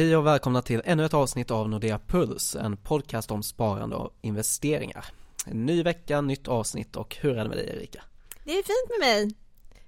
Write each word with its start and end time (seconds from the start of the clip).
Hej 0.00 0.16
och 0.16 0.26
välkomna 0.26 0.62
till 0.62 0.82
ännu 0.84 1.04
ett 1.04 1.14
avsnitt 1.14 1.50
av 1.50 1.68
Nordea 1.68 1.98
Puls, 1.98 2.56
en 2.56 2.76
podcast 2.76 3.30
om 3.30 3.42
sparande 3.42 3.96
och 3.96 4.14
investeringar. 4.20 5.04
En 5.46 5.66
ny 5.66 5.82
vecka, 5.82 6.20
nytt 6.20 6.48
avsnitt 6.48 6.96
och 6.96 7.16
hur 7.20 7.38
är 7.38 7.42
det 7.42 7.48
med 7.48 7.58
dig 7.58 7.68
Erika? 7.76 8.02
Det 8.44 8.50
är 8.50 8.54
fint 8.54 8.90
med 8.90 9.08
mig. 9.08 9.34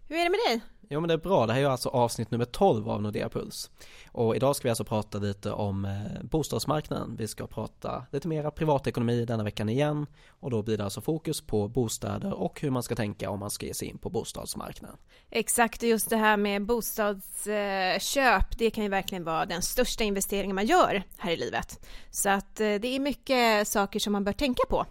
Hur 0.08 0.16
är 0.16 0.24
det 0.24 0.30
med 0.30 0.40
dig? 0.48 0.60
Jo 0.88 1.00
men 1.00 1.08
det 1.08 1.14
är 1.14 1.18
bra, 1.18 1.46
det 1.46 1.52
här 1.52 1.60
är 1.60 1.66
alltså 1.66 1.88
avsnitt 1.88 2.30
nummer 2.30 2.44
12 2.44 2.88
av 2.88 3.02
Nordea 3.02 3.28
Puls. 3.28 3.70
Och 4.12 4.36
idag 4.36 4.56
ska 4.56 4.62
vi 4.62 4.70
alltså 4.70 4.84
prata 4.84 5.18
lite 5.18 5.52
om 5.52 5.84
eh, 5.84 6.22
bostadsmarknaden. 6.22 7.16
Vi 7.18 7.28
ska 7.28 7.46
prata 7.46 8.06
lite 8.10 8.28
mera 8.28 8.50
privatekonomi 8.50 9.24
denna 9.24 9.44
veckan 9.44 9.68
igen. 9.68 10.06
Och 10.28 10.50
då 10.50 10.62
blir 10.62 10.78
det 10.78 10.84
alltså 10.84 11.00
fokus 11.00 11.40
på 11.40 11.68
bostäder 11.68 12.32
och 12.32 12.60
hur 12.60 12.70
man 12.70 12.82
ska 12.82 12.94
tänka 12.94 13.30
om 13.30 13.40
man 13.40 13.50
ska 13.50 13.66
ge 13.66 13.74
sig 13.74 13.88
in 13.88 13.98
på 13.98 14.10
bostadsmarknaden. 14.10 14.96
Exakt, 15.30 15.82
just 15.82 16.10
det 16.10 16.16
här 16.16 16.36
med 16.36 16.66
bostadsköp, 16.66 18.58
det 18.58 18.70
kan 18.70 18.84
ju 18.84 18.90
verkligen 18.90 19.24
vara 19.24 19.46
den 19.46 19.62
största 19.62 20.04
investeringen 20.04 20.54
man 20.54 20.66
gör 20.66 21.02
här 21.18 21.32
i 21.32 21.36
livet. 21.36 21.86
Så 22.10 22.28
att 22.30 22.60
eh, 22.60 22.74
det 22.74 22.88
är 22.88 23.00
mycket 23.00 23.68
saker 23.68 24.00
som 24.00 24.12
man 24.12 24.24
bör 24.24 24.32
tänka 24.32 24.62
på. 24.68 24.86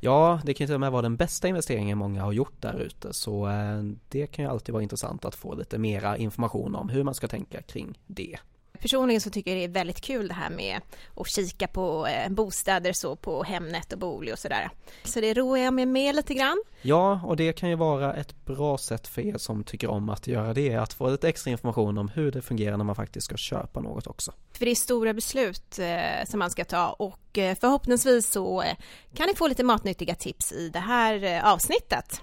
Ja, 0.00 0.40
det 0.44 0.54
kan 0.54 0.64
ju 0.64 0.66
till 0.66 0.74
och 0.74 0.80
med 0.80 0.92
vara 0.92 1.02
den 1.02 1.16
bästa 1.16 1.48
investeringen 1.48 1.98
många 1.98 2.22
har 2.22 2.32
gjort 2.32 2.62
där 2.62 2.78
ute 2.78 3.12
så 3.12 3.48
eh, 3.48 3.82
det 4.08 4.26
kan 4.26 4.44
ju 4.44 4.50
alltid 4.50 4.72
vara 4.72 4.82
intressant 4.82 5.24
att 5.24 5.34
få 5.34 5.54
lite 5.54 5.78
mera 5.78 6.16
information 6.16 6.74
om 6.74 6.88
hur 6.88 7.04
man 7.04 7.14
ska 7.14 7.28
tänka 7.28 7.62
kring 7.62 7.98
det. 8.06 8.36
Personligen 8.80 9.20
så 9.20 9.30
tycker 9.30 9.50
jag 9.50 9.60
det 9.60 9.64
är 9.64 9.68
väldigt 9.68 10.00
kul 10.00 10.28
det 10.28 10.34
här 10.34 10.50
med 10.50 10.80
att 11.16 11.30
kika 11.30 11.66
på 11.66 12.06
eh, 12.06 12.30
bostäder 12.30 12.92
så 12.92 13.16
på 13.16 13.42
Hemnet 13.42 13.92
och 13.92 13.98
Booli 13.98 14.32
och 14.32 14.38
sådär. 14.38 14.70
Så 15.04 15.20
det 15.20 15.34
roar 15.34 15.58
jag 15.58 15.74
mig 15.74 15.86
med 15.86 16.14
lite 16.14 16.34
grann. 16.34 16.62
Ja, 16.82 17.20
och 17.24 17.36
det 17.36 17.52
kan 17.52 17.68
ju 17.68 17.74
vara 17.74 18.14
ett 18.14 18.44
bra 18.44 18.78
sätt 18.78 19.08
för 19.08 19.22
er 19.22 19.38
som 19.38 19.64
tycker 19.64 19.90
om 19.90 20.08
att 20.08 20.26
göra 20.26 20.54
det, 20.54 20.74
att 20.74 20.92
få 20.92 21.10
lite 21.10 21.28
extra 21.28 21.50
information 21.50 21.98
om 21.98 22.08
hur 22.08 22.32
det 22.32 22.42
fungerar 22.42 22.76
när 22.76 22.84
man 22.84 22.96
faktiskt 22.96 23.24
ska 23.26 23.36
köpa 23.36 23.80
något 23.80 24.06
också. 24.06 24.32
För 24.52 24.64
det 24.64 24.70
är 24.70 24.74
stora 24.74 25.14
beslut 25.14 25.78
eh, 25.78 26.26
som 26.26 26.38
man 26.38 26.50
ska 26.50 26.64
ta 26.64 26.88
och 26.88 27.38
eh, 27.38 27.56
förhoppningsvis 27.60 28.30
så 28.30 28.62
eh, 28.62 28.76
kan 29.14 29.26
ni 29.26 29.34
få 29.34 29.48
lite 29.48 29.64
matnyttiga 29.64 30.14
tips 30.14 30.52
i 30.52 30.68
det 30.68 30.78
här 30.78 31.42
avsnittet. 31.52 32.20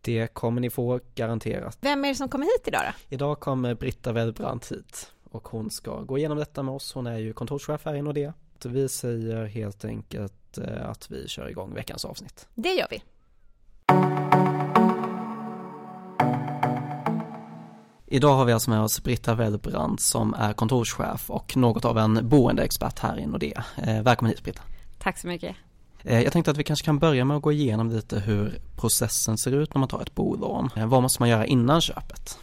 Det 0.00 0.34
kommer 0.34 0.60
ni 0.60 0.70
få 0.70 1.00
garanterat. 1.14 1.78
Vem 1.80 2.04
är 2.04 2.08
det 2.08 2.14
som 2.14 2.28
kommer 2.28 2.44
hit 2.44 2.68
idag 2.68 2.82
då? 2.86 3.14
Idag 3.14 3.40
kommer 3.40 3.74
Britta 3.74 4.12
Wellbrandt 4.12 4.72
hit 4.72 5.12
och 5.30 5.48
hon 5.48 5.70
ska 5.70 6.00
gå 6.00 6.18
igenom 6.18 6.38
detta 6.38 6.62
med 6.62 6.74
oss. 6.74 6.92
Hon 6.92 7.06
är 7.06 7.18
ju 7.18 7.32
kontorschef 7.32 7.84
här 7.84 7.94
i 7.94 8.02
Nordea. 8.02 8.34
Vi 8.64 8.88
säger 8.88 9.44
helt 9.44 9.84
enkelt 9.84 10.58
eh, 10.58 10.90
att 10.90 11.10
vi 11.10 11.28
kör 11.28 11.48
igång 11.48 11.74
veckans 11.74 12.04
avsnitt. 12.04 12.48
Det 12.54 12.74
gör 12.74 12.86
vi. 12.90 13.02
Idag 18.10 18.36
har 18.36 18.44
vi 18.44 18.52
alltså 18.52 18.70
med 18.70 18.80
oss 18.80 19.02
Britta 19.02 19.34
Wellbrand 19.34 20.00
som 20.00 20.34
är 20.34 20.52
kontorschef 20.52 21.30
och 21.30 21.56
något 21.56 21.84
av 21.84 21.98
en 21.98 22.28
boendeexpert 22.28 22.98
här 22.98 23.18
i 23.18 23.26
Nordea. 23.26 23.64
Eh, 23.76 24.02
välkommen 24.02 24.30
hit 24.30 24.42
Britta. 24.42 24.62
Tack 24.98 25.18
så 25.18 25.26
mycket. 25.26 25.56
Eh, 26.02 26.22
jag 26.22 26.32
tänkte 26.32 26.50
att 26.50 26.56
vi 26.56 26.64
kanske 26.64 26.84
kan 26.84 26.98
börja 26.98 27.24
med 27.24 27.36
att 27.36 27.42
gå 27.42 27.52
igenom 27.52 27.90
lite 27.90 28.20
hur 28.20 28.58
processen 28.76 29.38
ser 29.38 29.52
ut 29.52 29.74
när 29.74 29.78
man 29.78 29.88
tar 29.88 30.02
ett 30.02 30.14
bolån. 30.14 30.70
Vad 30.76 31.02
måste 31.02 31.22
man 31.22 31.28
göra 31.28 31.46
innan 31.46 31.80
köpet? 31.80 32.38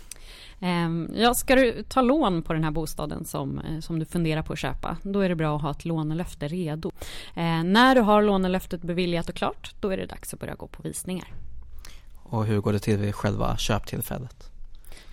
Ehm, 0.59 1.09
ja, 1.16 1.34
ska 1.34 1.56
du 1.56 1.84
ta 1.84 2.02
lån 2.02 2.42
på 2.42 2.53
den 2.53 2.64
här 2.64 2.72
bostaden 2.72 3.25
som, 3.25 3.59
eh, 3.59 3.80
som 3.80 4.00
du 4.00 4.06
funderar 4.06 4.42
på 4.42 4.53
att 4.53 4.59
köpa, 4.59 4.97
då 5.03 5.20
är 5.20 5.30
det 5.30 5.36
bra 5.36 5.56
att 5.56 5.62
ha 5.62 5.72
ett 5.72 5.86
lånelöfte 5.86 6.47
redo. 6.47 6.92
Ehm, 7.36 7.73
när 7.73 7.95
du 7.95 8.02
har 8.02 8.22
lånelöftet 8.22 8.81
beviljat 8.81 9.30
och 9.30 9.36
klart, 9.36 9.75
då 9.80 9.89
är 9.89 9.97
det 9.97 10.06
dags 10.06 10.34
att 10.34 10.39
börja 10.39 10.56
gå 10.56 10.67
på 10.67 10.84
visningar. 10.84 11.28
Och 12.23 12.45
hur 12.45 12.62
går 12.62 12.73
det 12.73 12.80
till 12.80 12.97
vid 12.97 13.16
själva 13.16 13.58
köptillfället? 13.58 14.55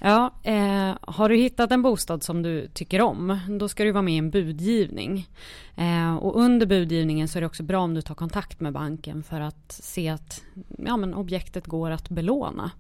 Ja, 0.05 0.31
eh, 0.43 0.95
har 1.01 1.29
du 1.29 1.37
hittat 1.37 1.73
en 1.73 1.83
bostad 1.83 2.23
som 2.23 2.43
du 2.43 2.69
tycker 2.69 3.01
om, 3.01 3.39
då 3.49 3.69
ska 3.69 3.85
du 3.85 3.93
vara 3.93 4.03
med 4.03 4.15
i 4.15 4.19
en 4.19 4.31
budgivning. 4.31 5.29
Eh, 5.77 6.17
och 6.17 6.41
under 6.41 6.67
budgivningen 6.67 7.29
så 7.29 7.39
är 7.39 7.41
det 7.41 7.47
också 7.47 7.63
bra 7.63 7.81
om 7.81 7.95
du 7.95 8.03
tar 8.03 8.15
kontakt 8.15 8.61
med 8.61 8.73
banken 8.73 9.23
för 9.23 9.41
att 9.41 9.73
se 9.73 10.09
att 10.09 10.43
ja, 10.79 10.97
men 10.97 11.15
objektet 11.15 11.67
går 11.67 11.91
att 11.91 12.09
belåna. 12.09 12.71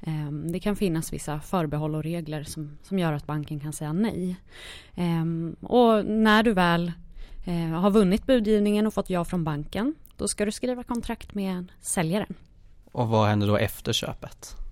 Eh, 0.00 0.30
det 0.52 0.60
kan 0.60 0.76
finnas 0.76 1.12
vissa 1.12 1.40
förbehåll 1.40 1.94
och 1.94 2.02
regler 2.02 2.44
som, 2.44 2.78
som 2.82 2.98
gör 2.98 3.12
att 3.12 3.26
banken 3.26 3.60
kan 3.60 3.72
säga 3.72 3.92
nej. 3.92 4.36
Eh, 4.94 5.24
och 5.68 6.06
när 6.06 6.42
du 6.42 6.52
väl 6.52 6.92
eh, 7.46 7.80
har 7.80 7.90
vunnit 7.90 8.26
budgivningen 8.26 8.86
och 8.86 8.94
fått 8.94 9.10
ja 9.10 9.24
från 9.24 9.44
banken, 9.44 9.94
då 10.16 10.28
ska 10.28 10.44
du 10.44 10.52
skriva 10.52 10.82
kontrakt 10.82 11.34
med 11.34 11.72
säljaren. 11.80 12.34
Och 12.92 13.08
vad 13.08 13.28
händer 13.28 13.46
då 13.46 13.56
efter 13.56 13.92
köpet? 13.92 14.67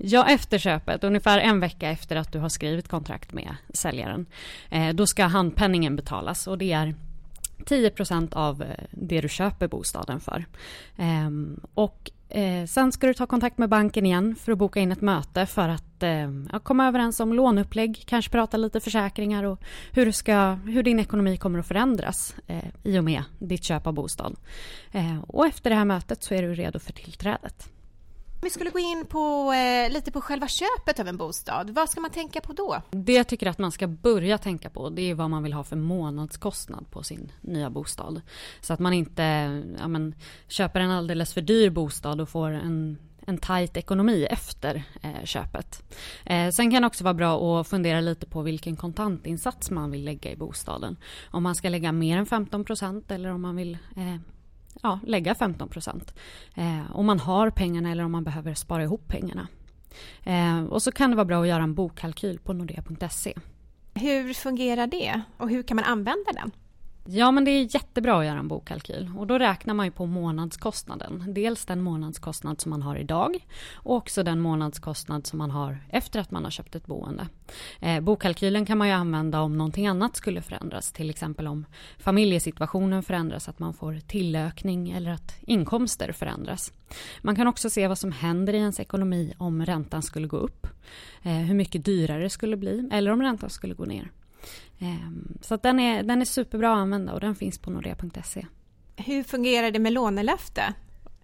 Ja, 0.00 0.28
efter 0.28 0.58
köpet, 0.58 1.04
ungefär 1.04 1.38
en 1.38 1.60
vecka 1.60 1.88
efter 1.88 2.16
att 2.16 2.32
du 2.32 2.38
har 2.38 2.48
skrivit 2.48 2.88
kontrakt 2.88 3.32
med 3.32 3.56
säljaren, 3.74 4.26
eh, 4.70 4.94
då 4.94 5.06
ska 5.06 5.24
handpenningen 5.24 5.96
betalas 5.96 6.46
och 6.46 6.58
det 6.58 6.72
är 6.72 6.94
10% 7.64 8.34
av 8.34 8.62
eh, 8.62 8.68
det 8.90 9.20
du 9.20 9.28
köper 9.28 9.68
bostaden 9.68 10.20
för. 10.20 10.44
Ehm, 10.96 11.60
och 11.74 12.10
eh, 12.28 12.66
sen 12.66 12.92
ska 12.92 13.06
du 13.06 13.14
ta 13.14 13.26
kontakt 13.26 13.58
med 13.58 13.68
banken 13.68 14.06
igen 14.06 14.36
för 14.36 14.52
att 14.52 14.58
boka 14.58 14.80
in 14.80 14.92
ett 14.92 15.00
möte 15.00 15.46
för 15.46 15.68
att 15.68 15.84
komma 16.62 16.88
överens 16.88 17.20
om 17.20 17.32
låneupplägg, 17.32 18.04
kanske 18.06 18.30
prata 18.30 18.56
lite 18.56 18.80
försäkringar 18.80 19.44
och 19.44 19.60
hur, 19.92 20.12
ska, 20.12 20.52
hur 20.52 20.82
din 20.82 20.98
ekonomi 20.98 21.36
kommer 21.36 21.58
att 21.58 21.66
förändras 21.66 22.34
i 22.82 22.98
och 22.98 23.04
med 23.04 23.22
ditt 23.38 23.64
köp 23.64 23.86
av 23.86 23.92
bostad. 23.94 24.36
och 25.26 25.46
efter 25.46 25.70
det 25.70 25.76
här 25.76 25.84
mötet 25.84 26.22
så 26.22 26.34
är 26.34 26.42
du 26.42 26.54
redo 26.54 26.78
för 26.78 26.92
tillträdet. 26.92 27.70
Vi 28.42 28.50
skulle 28.50 28.70
gå 28.70 28.78
in 28.78 29.06
på 29.06 29.52
eh, 29.52 29.92
lite 29.92 30.10
på 30.10 30.20
själva 30.20 30.48
köpet 30.48 31.00
av 31.00 31.08
en 31.08 31.16
bostad. 31.16 31.70
Vad 31.70 31.90
ska 31.90 32.00
man 32.00 32.10
tänka 32.10 32.40
på 32.40 32.52
då? 32.52 32.82
Det 32.90 33.12
jag 33.12 33.28
tycker 33.28 33.46
att 33.46 33.58
man 33.58 33.72
ska 33.72 33.86
börja 33.86 34.38
tänka 34.38 34.70
på 34.70 34.90
det 34.90 35.10
är 35.10 35.14
vad 35.14 35.30
man 35.30 35.42
vill 35.42 35.52
ha 35.52 35.64
för 35.64 35.76
månadskostnad 35.76 36.90
på 36.90 37.02
sin 37.02 37.32
nya 37.40 37.70
bostad. 37.70 38.20
Så 38.60 38.72
att 38.72 38.80
man 38.80 38.92
inte 38.92 39.22
ja, 39.78 39.88
men, 39.88 40.14
köper 40.48 40.80
en 40.80 40.90
alldeles 40.90 41.34
för 41.34 41.40
dyr 41.40 41.70
bostad 41.70 42.20
och 42.20 42.28
får 42.28 42.50
en 42.50 42.98
en 43.28 43.38
tajt 43.38 43.76
ekonomi 43.76 44.26
efter 44.30 44.82
eh, 45.02 45.24
köpet. 45.24 45.94
Eh, 46.24 46.50
sen 46.50 46.70
kan 46.70 46.82
det 46.82 46.86
också 46.86 47.04
vara 47.04 47.14
bra 47.14 47.60
att 47.60 47.68
fundera 47.68 48.00
lite 48.00 48.26
på 48.26 48.42
vilken 48.42 48.76
kontantinsats 48.76 49.70
man 49.70 49.90
vill 49.90 50.04
lägga 50.04 50.30
i 50.30 50.36
bostaden. 50.36 50.96
Om 51.30 51.42
man 51.42 51.54
ska 51.54 51.68
lägga 51.68 51.92
mer 51.92 52.18
än 52.18 52.26
15% 52.26 53.12
eller 53.12 53.32
om 53.32 53.42
man 53.42 53.56
vill 53.56 53.78
eh, 53.96 54.16
ja, 54.82 55.00
lägga 55.06 55.34
15 55.34 55.68
procent. 55.68 56.14
Eh, 56.54 56.96
om 56.96 57.06
man 57.06 57.20
har 57.20 57.50
pengarna 57.50 57.90
eller 57.90 58.04
om 58.04 58.12
man 58.12 58.24
behöver 58.24 58.54
spara 58.54 58.82
ihop 58.82 59.08
pengarna. 59.08 59.48
Eh, 60.24 60.64
och 60.64 60.82
så 60.82 60.92
kan 60.92 61.10
det 61.10 61.16
vara 61.16 61.24
bra 61.24 61.42
att 61.42 61.48
göra 61.48 61.62
en 61.62 61.74
bokkalkyl 61.74 62.38
på 62.38 62.52
nordea.se. 62.52 63.34
Hur 63.94 64.34
fungerar 64.34 64.86
det 64.86 65.20
och 65.36 65.50
hur 65.50 65.62
kan 65.62 65.74
man 65.74 65.84
använda 65.84 66.32
den? 66.32 66.52
Ja, 67.10 67.30
men 67.30 67.44
det 67.44 67.50
är 67.50 67.74
jättebra 67.74 68.18
att 68.18 68.26
göra 68.26 68.38
en 68.38 68.48
bokkalkyl 68.48 69.10
och 69.16 69.26
då 69.26 69.38
räknar 69.38 69.74
man 69.74 69.86
ju 69.86 69.92
på 69.92 70.06
månadskostnaden. 70.06 71.24
Dels 71.34 71.64
den 71.64 71.82
månadskostnad 71.82 72.60
som 72.60 72.70
man 72.70 72.82
har 72.82 72.96
idag 72.96 73.46
och 73.74 73.96
också 73.96 74.22
den 74.22 74.40
månadskostnad 74.40 75.26
som 75.26 75.38
man 75.38 75.50
har 75.50 75.78
efter 75.90 76.20
att 76.20 76.30
man 76.30 76.44
har 76.44 76.50
köpt 76.50 76.74
ett 76.74 76.86
boende. 76.86 77.28
Eh, 77.80 78.00
bokkalkylen 78.00 78.66
kan 78.66 78.78
man 78.78 78.88
ju 78.88 78.94
använda 78.94 79.40
om 79.40 79.58
någonting 79.58 79.86
annat 79.86 80.16
skulle 80.16 80.42
förändras, 80.42 80.92
till 80.92 81.10
exempel 81.10 81.46
om 81.46 81.66
familjesituationen 81.98 83.02
förändras, 83.02 83.48
att 83.48 83.58
man 83.58 83.74
får 83.74 84.00
tillökning 84.06 84.90
eller 84.90 85.10
att 85.10 85.36
inkomster 85.40 86.12
förändras. 86.12 86.72
Man 87.22 87.36
kan 87.36 87.46
också 87.46 87.70
se 87.70 87.88
vad 87.88 87.98
som 87.98 88.12
händer 88.12 88.52
i 88.52 88.56
ens 88.56 88.80
ekonomi 88.80 89.34
om 89.38 89.66
räntan 89.66 90.02
skulle 90.02 90.26
gå 90.26 90.36
upp, 90.36 90.66
eh, 91.22 91.32
hur 91.32 91.54
mycket 91.54 91.84
dyrare 91.84 92.22
det 92.22 92.30
skulle 92.30 92.56
bli 92.56 92.88
eller 92.92 93.10
om 93.10 93.22
räntan 93.22 93.50
skulle 93.50 93.74
gå 93.74 93.84
ner. 93.84 94.10
Ehm, 94.78 95.38
så 95.40 95.54
att 95.54 95.62
den, 95.62 95.80
är, 95.80 96.02
den 96.02 96.20
är 96.20 96.24
superbra 96.24 96.72
att 96.72 96.78
använda 96.78 97.12
och 97.12 97.20
den 97.20 97.34
finns 97.34 97.58
på 97.58 97.70
nordea.se. 97.70 98.46
Hur 98.96 99.22
fungerar 99.22 99.70
det 99.70 99.78
med 99.78 99.92
lånelöfte? 99.92 100.74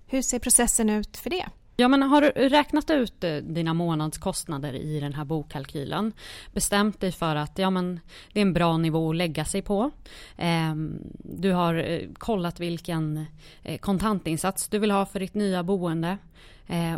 Hur 0.06 0.22
ser 0.22 0.38
processen 0.38 0.90
ut 0.90 1.16
för 1.16 1.30
det? 1.30 1.46
Ja, 1.76 1.88
men 1.88 2.02
har 2.02 2.20
du 2.20 2.28
räknat 2.28 2.90
ut 2.90 3.24
eh, 3.24 3.36
dina 3.36 3.74
månadskostnader 3.74 4.74
i 4.74 5.00
den 5.00 5.14
här 5.14 5.24
bokkalkylen, 5.24 6.12
bestämt 6.52 7.00
dig 7.00 7.12
för 7.12 7.36
att 7.36 7.58
ja, 7.58 7.70
men 7.70 8.00
det 8.32 8.40
är 8.40 8.42
en 8.42 8.52
bra 8.52 8.76
nivå 8.76 9.10
att 9.10 9.16
lägga 9.16 9.44
sig 9.44 9.62
på. 9.62 9.90
Ehm, 10.36 10.98
du 11.18 11.52
har 11.52 11.74
eh, 11.74 12.00
kollat 12.18 12.60
vilken 12.60 13.26
eh, 13.62 13.78
kontantinsats 13.78 14.68
du 14.68 14.78
vill 14.78 14.90
ha 14.90 15.06
för 15.06 15.20
ditt 15.20 15.34
nya 15.34 15.62
boende 15.62 16.18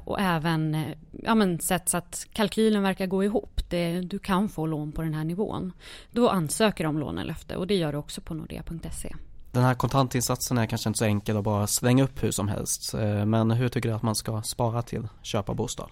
och 0.04 0.20
även 0.20 0.84
ja, 1.10 1.34
men 1.34 1.58
sett 1.58 1.88
så 1.88 1.96
att 1.96 2.26
kalkylen 2.32 2.82
verkar 2.82 3.06
gå 3.06 3.24
ihop. 3.24 3.60
Det, 3.68 4.00
du 4.00 4.18
kan 4.18 4.48
få 4.48 4.66
lån 4.66 4.92
på 4.92 5.02
den 5.02 5.14
här 5.14 5.24
nivån. 5.24 5.72
Då 6.10 6.28
ansöker 6.28 6.84
du 6.84 6.88
om 6.88 6.98
lånelöfte 6.98 7.56
och 7.56 7.66
det 7.66 7.74
gör 7.74 7.92
du 7.92 7.98
också 7.98 8.20
på 8.20 8.34
nordea.se. 8.34 9.14
Den 9.56 9.64
här 9.64 9.74
kontantinsatsen 9.74 10.58
är 10.58 10.66
kanske 10.66 10.88
inte 10.88 10.98
så 10.98 11.04
enkel 11.04 11.36
att 11.36 11.44
bara 11.44 11.66
slänga 11.66 12.04
upp 12.04 12.22
hur 12.22 12.30
som 12.30 12.48
helst. 12.48 12.94
Eh, 12.94 13.24
men 13.24 13.50
hur 13.50 13.68
tycker 13.68 13.88
du 13.88 13.94
att 13.94 14.02
man 14.02 14.14
ska 14.14 14.42
spara 14.42 14.82
till 14.82 15.08
köpa 15.22 15.54
bostad? 15.54 15.90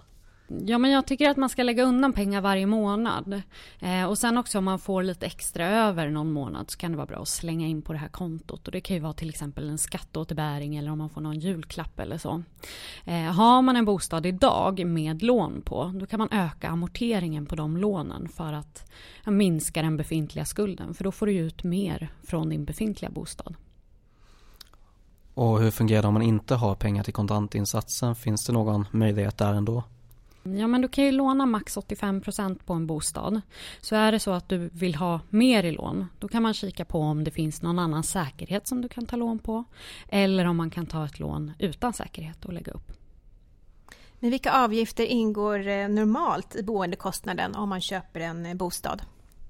Ja, 0.48 0.78
men 0.78 0.90
jag 0.90 1.06
tycker 1.06 1.30
att 1.30 1.36
man 1.36 1.48
ska 1.48 1.62
lägga 1.62 1.84
undan 1.84 2.12
pengar 2.12 2.40
varje 2.40 2.66
månad. 2.66 3.42
Eh, 3.80 4.04
och 4.04 4.18
sen 4.18 4.38
också 4.38 4.58
om 4.58 4.64
man 4.64 4.78
får 4.78 5.02
lite 5.02 5.26
extra 5.26 5.66
över 5.66 6.08
någon 6.08 6.32
månad 6.32 6.70
så 6.70 6.78
kan 6.78 6.90
det 6.90 6.96
vara 6.96 7.06
bra 7.06 7.18
att 7.18 7.28
slänga 7.28 7.66
in 7.66 7.82
på 7.82 7.92
det 7.92 7.98
här 7.98 8.08
kontot. 8.08 8.66
Och 8.66 8.72
det 8.72 8.80
kan 8.80 8.96
ju 8.96 9.02
vara 9.02 9.12
till 9.12 9.28
exempel 9.28 9.68
en 9.68 9.78
skatteåterbäring 9.78 10.76
eller 10.76 10.90
om 10.90 10.98
man 10.98 11.10
får 11.10 11.20
någon 11.20 11.38
julklapp 11.38 12.00
eller 12.00 12.18
så. 12.18 12.42
Eh, 13.04 13.14
har 13.14 13.62
man 13.62 13.76
en 13.76 13.84
bostad 13.84 14.26
idag 14.26 14.86
med 14.86 15.22
lån 15.22 15.62
på, 15.64 15.92
då 15.94 16.06
kan 16.06 16.18
man 16.18 16.28
öka 16.32 16.68
amorteringen 16.68 17.46
på 17.46 17.56
de 17.56 17.76
lånen 17.76 18.28
för 18.28 18.52
att 18.52 18.90
minska 19.26 19.82
den 19.82 19.96
befintliga 19.96 20.44
skulden. 20.44 20.94
För 20.94 21.04
då 21.04 21.12
får 21.12 21.26
du 21.26 21.32
ut 21.32 21.64
mer 21.64 22.08
från 22.22 22.48
din 22.48 22.64
befintliga 22.64 23.10
bostad. 23.10 23.54
Och 25.34 25.60
hur 25.60 25.70
fungerar 25.70 26.02
det 26.02 26.08
om 26.08 26.14
man 26.14 26.22
inte 26.22 26.54
har 26.54 26.74
pengar 26.74 27.02
till 27.02 27.12
kontantinsatsen? 27.14 28.14
Finns 28.14 28.46
det 28.46 28.52
någon 28.52 28.86
möjlighet 28.90 29.38
där 29.38 29.54
ändå? 29.54 29.82
Ja, 30.44 30.66
men 30.66 30.80
du 30.80 30.88
kan 30.88 31.04
ju 31.04 31.12
låna 31.12 31.46
max 31.46 31.76
85% 31.76 32.58
på 32.64 32.72
en 32.72 32.86
bostad. 32.86 33.40
Så 33.80 33.96
är 33.96 34.12
det 34.12 34.20
så 34.20 34.30
att 34.30 34.48
du 34.48 34.70
vill 34.72 34.94
ha 34.94 35.20
mer 35.30 35.64
i 35.64 35.72
lån, 35.72 36.06
då 36.18 36.28
kan 36.28 36.42
man 36.42 36.54
kika 36.54 36.84
på 36.84 36.98
om 36.98 37.24
det 37.24 37.30
finns 37.30 37.62
någon 37.62 37.78
annan 37.78 38.02
säkerhet 38.02 38.66
som 38.66 38.80
du 38.80 38.88
kan 38.88 39.06
ta 39.06 39.16
lån 39.16 39.38
på. 39.38 39.64
Eller 40.08 40.44
om 40.44 40.56
man 40.56 40.70
kan 40.70 40.86
ta 40.86 41.04
ett 41.04 41.18
lån 41.18 41.52
utan 41.58 41.92
säkerhet 41.92 42.44
och 42.44 42.52
lägga 42.52 42.72
upp. 42.72 42.92
Men 44.20 44.30
vilka 44.30 44.52
avgifter 44.52 45.04
ingår 45.04 45.68
eh, 45.68 45.88
normalt 45.88 46.56
i 46.56 46.62
boendekostnaden 46.62 47.54
om 47.54 47.68
man 47.68 47.80
köper 47.80 48.20
en 48.20 48.46
eh, 48.46 48.54
bostad? 48.54 49.02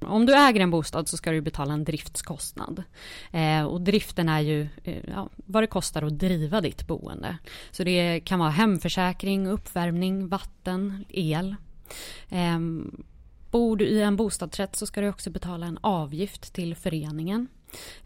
Om 0.06 0.26
du 0.26 0.34
äger 0.34 0.60
en 0.60 0.70
bostad 0.70 1.08
så 1.08 1.16
ska 1.16 1.30
du 1.30 1.40
betala 1.40 1.74
en 1.74 1.84
driftskostnad. 1.84 2.82
Eh, 3.32 3.64
och 3.64 3.80
driften 3.80 4.28
är 4.28 4.40
ju 4.40 4.68
eh, 4.84 5.04
ja, 5.08 5.28
vad 5.36 5.62
det 5.62 5.66
kostar 5.66 6.02
att 6.02 6.18
driva 6.18 6.60
ditt 6.60 6.86
boende. 6.86 7.38
Så 7.70 7.84
det 7.84 8.20
kan 8.20 8.38
vara 8.38 8.50
hemförsäkring, 8.50 9.46
uppvärmning, 9.46 10.28
vatten, 10.28 11.04
el. 11.08 11.56
Eh, 12.28 12.58
bor 13.50 13.76
du 13.76 13.84
i 13.84 14.02
en 14.02 14.16
bostadsrätt 14.16 14.76
så 14.76 14.86
ska 14.86 15.00
du 15.00 15.08
också 15.08 15.30
betala 15.30 15.66
en 15.66 15.78
avgift 15.80 16.54
till 16.54 16.74
föreningen. 16.74 17.48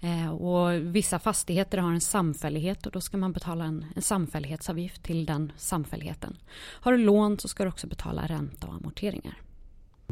Eh, 0.01 0.31
och 0.31 0.73
vissa 0.73 1.19
fastigheter 1.19 1.79
har 1.79 1.93
en 1.93 2.01
samfällighet 2.01 2.87
och 2.87 2.93
då 2.93 3.01
ska 3.01 3.17
man 3.17 3.33
betala 3.33 3.65
en, 3.65 3.87
en 3.97 4.03
samfällighetsavgift 4.03 5.03
till 5.03 5.27
den 5.27 5.53
samfälligheten. 5.57 6.37
Har 6.57 6.93
du 6.93 6.99
lån 6.99 7.39
så 7.39 7.49
ska 7.49 7.63
du 7.63 7.69
också 7.69 7.87
betala 7.87 8.27
ränta 8.27 8.67
och 8.67 8.75
amorteringar. 8.75 9.43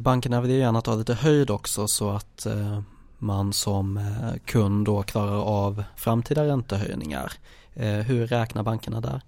Bankerna 0.00 0.40
vill 0.40 0.50
ju 0.50 0.58
gärna 0.58 0.80
ta 0.80 0.94
lite 0.94 1.14
höjd 1.14 1.50
också 1.50 1.88
så 1.88 2.10
att 2.10 2.46
eh, 2.46 2.80
man 3.18 3.52
som 3.52 3.96
eh, 3.96 4.38
kund 4.44 4.86
då 4.86 5.02
klarar 5.02 5.42
av 5.42 5.84
framtida 5.96 6.46
räntehöjningar. 6.46 7.32
Eh, 7.74 7.92
hur 7.92 8.26
räknar 8.26 8.62
bankerna 8.62 9.00
där? 9.00 9.20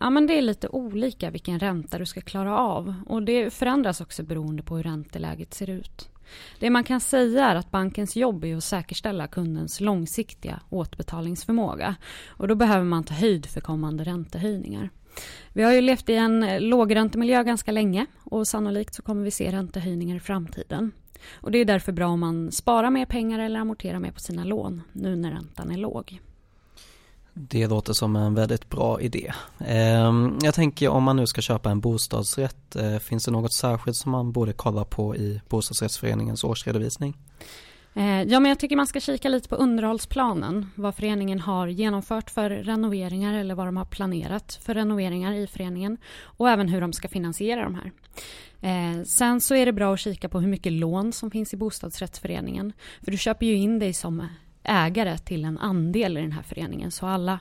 Ja, 0.00 0.10
men 0.10 0.26
det 0.26 0.38
är 0.38 0.42
lite 0.42 0.68
olika 0.68 1.30
vilken 1.30 1.58
ränta 1.58 1.98
du 1.98 2.06
ska 2.06 2.20
klara 2.20 2.58
av 2.58 2.94
och 3.06 3.22
det 3.22 3.50
förändras 3.50 4.00
också 4.00 4.22
beroende 4.22 4.62
på 4.62 4.76
hur 4.76 4.82
ränteläget 4.82 5.54
ser 5.54 5.70
ut. 5.70 6.08
Det 6.58 6.70
man 6.70 6.84
kan 6.84 7.00
säga 7.00 7.46
är 7.46 7.54
att 7.54 7.70
bankens 7.70 8.16
jobb 8.16 8.44
är 8.44 8.56
att 8.56 8.64
säkerställa 8.64 9.26
kundens 9.26 9.80
långsiktiga 9.80 10.60
återbetalningsförmåga 10.70 11.94
och 12.26 12.48
då 12.48 12.54
behöver 12.54 12.84
man 12.84 13.04
ta 13.04 13.14
höjd 13.14 13.46
för 13.46 13.60
kommande 13.60 14.04
räntehöjningar. 14.04 14.90
Vi 15.52 15.62
har 15.62 15.72
ju 15.72 15.80
levt 15.80 16.08
i 16.08 16.14
en 16.14 16.68
lågräntemiljö 16.68 17.42
ganska 17.42 17.72
länge 17.72 18.06
och 18.24 18.48
sannolikt 18.48 18.94
så 18.94 19.02
kommer 19.02 19.24
vi 19.24 19.30
se 19.30 19.52
räntehöjningar 19.52 20.16
i 20.16 20.20
framtiden. 20.20 20.92
Och 21.32 21.50
det 21.50 21.58
är 21.58 21.64
därför 21.64 21.92
bra 21.92 22.06
om 22.06 22.20
man 22.20 22.52
sparar 22.52 22.90
mer 22.90 23.06
pengar 23.06 23.38
eller 23.38 23.60
amorterar 23.60 23.98
mer 23.98 24.12
på 24.12 24.20
sina 24.20 24.44
lån 24.44 24.82
nu 24.92 25.16
när 25.16 25.30
räntan 25.30 25.70
är 25.70 25.76
låg. 25.76 26.20
Det 27.34 27.66
låter 27.66 27.92
som 27.92 28.16
en 28.16 28.34
väldigt 28.34 28.70
bra 28.70 29.00
idé. 29.00 29.32
Ehm, 29.58 30.38
jag 30.42 30.54
tänker 30.54 30.88
om 30.88 31.02
man 31.02 31.16
nu 31.16 31.26
ska 31.26 31.40
köpa 31.40 31.70
en 31.70 31.80
bostadsrätt, 31.80 32.76
eh, 32.76 32.98
finns 32.98 33.24
det 33.24 33.30
något 33.30 33.52
särskilt 33.52 33.96
som 33.96 34.12
man 34.12 34.32
borde 34.32 34.52
kolla 34.52 34.84
på 34.84 35.16
i 35.16 35.40
bostadsrättsföreningens 35.48 36.44
årsredovisning? 36.44 37.16
Eh, 37.94 38.22
ja, 38.22 38.40
men 38.40 38.48
jag 38.48 38.58
tycker 38.58 38.76
man 38.76 38.86
ska 38.86 39.00
kika 39.00 39.28
lite 39.28 39.48
på 39.48 39.56
underhållsplanen. 39.56 40.66
Vad 40.74 40.94
föreningen 40.94 41.40
har 41.40 41.66
genomfört 41.68 42.30
för 42.30 42.50
renoveringar 42.50 43.34
eller 43.34 43.54
vad 43.54 43.66
de 43.66 43.76
har 43.76 43.84
planerat 43.84 44.60
för 44.62 44.74
renoveringar 44.74 45.32
i 45.32 45.46
föreningen. 45.46 45.96
Och 46.22 46.50
även 46.50 46.68
hur 46.68 46.80
de 46.80 46.92
ska 46.92 47.08
finansiera 47.08 47.64
de 47.64 47.74
här. 47.74 47.92
Eh, 48.60 49.02
sen 49.04 49.40
så 49.40 49.54
är 49.54 49.66
det 49.66 49.72
bra 49.72 49.94
att 49.94 50.00
kika 50.00 50.28
på 50.28 50.40
hur 50.40 50.48
mycket 50.48 50.72
lån 50.72 51.12
som 51.12 51.30
finns 51.30 51.54
i 51.54 51.56
bostadsrättsföreningen. 51.56 52.72
För 53.04 53.10
du 53.10 53.18
köper 53.18 53.46
ju 53.46 53.54
in 53.54 53.78
dig 53.78 53.92
som 53.92 54.28
ägare 54.62 55.18
till 55.18 55.44
en 55.44 55.58
andel 55.58 56.18
i 56.18 56.20
den 56.20 56.32
här 56.32 56.42
föreningen. 56.42 56.90
Så 56.90 57.06
alla 57.06 57.40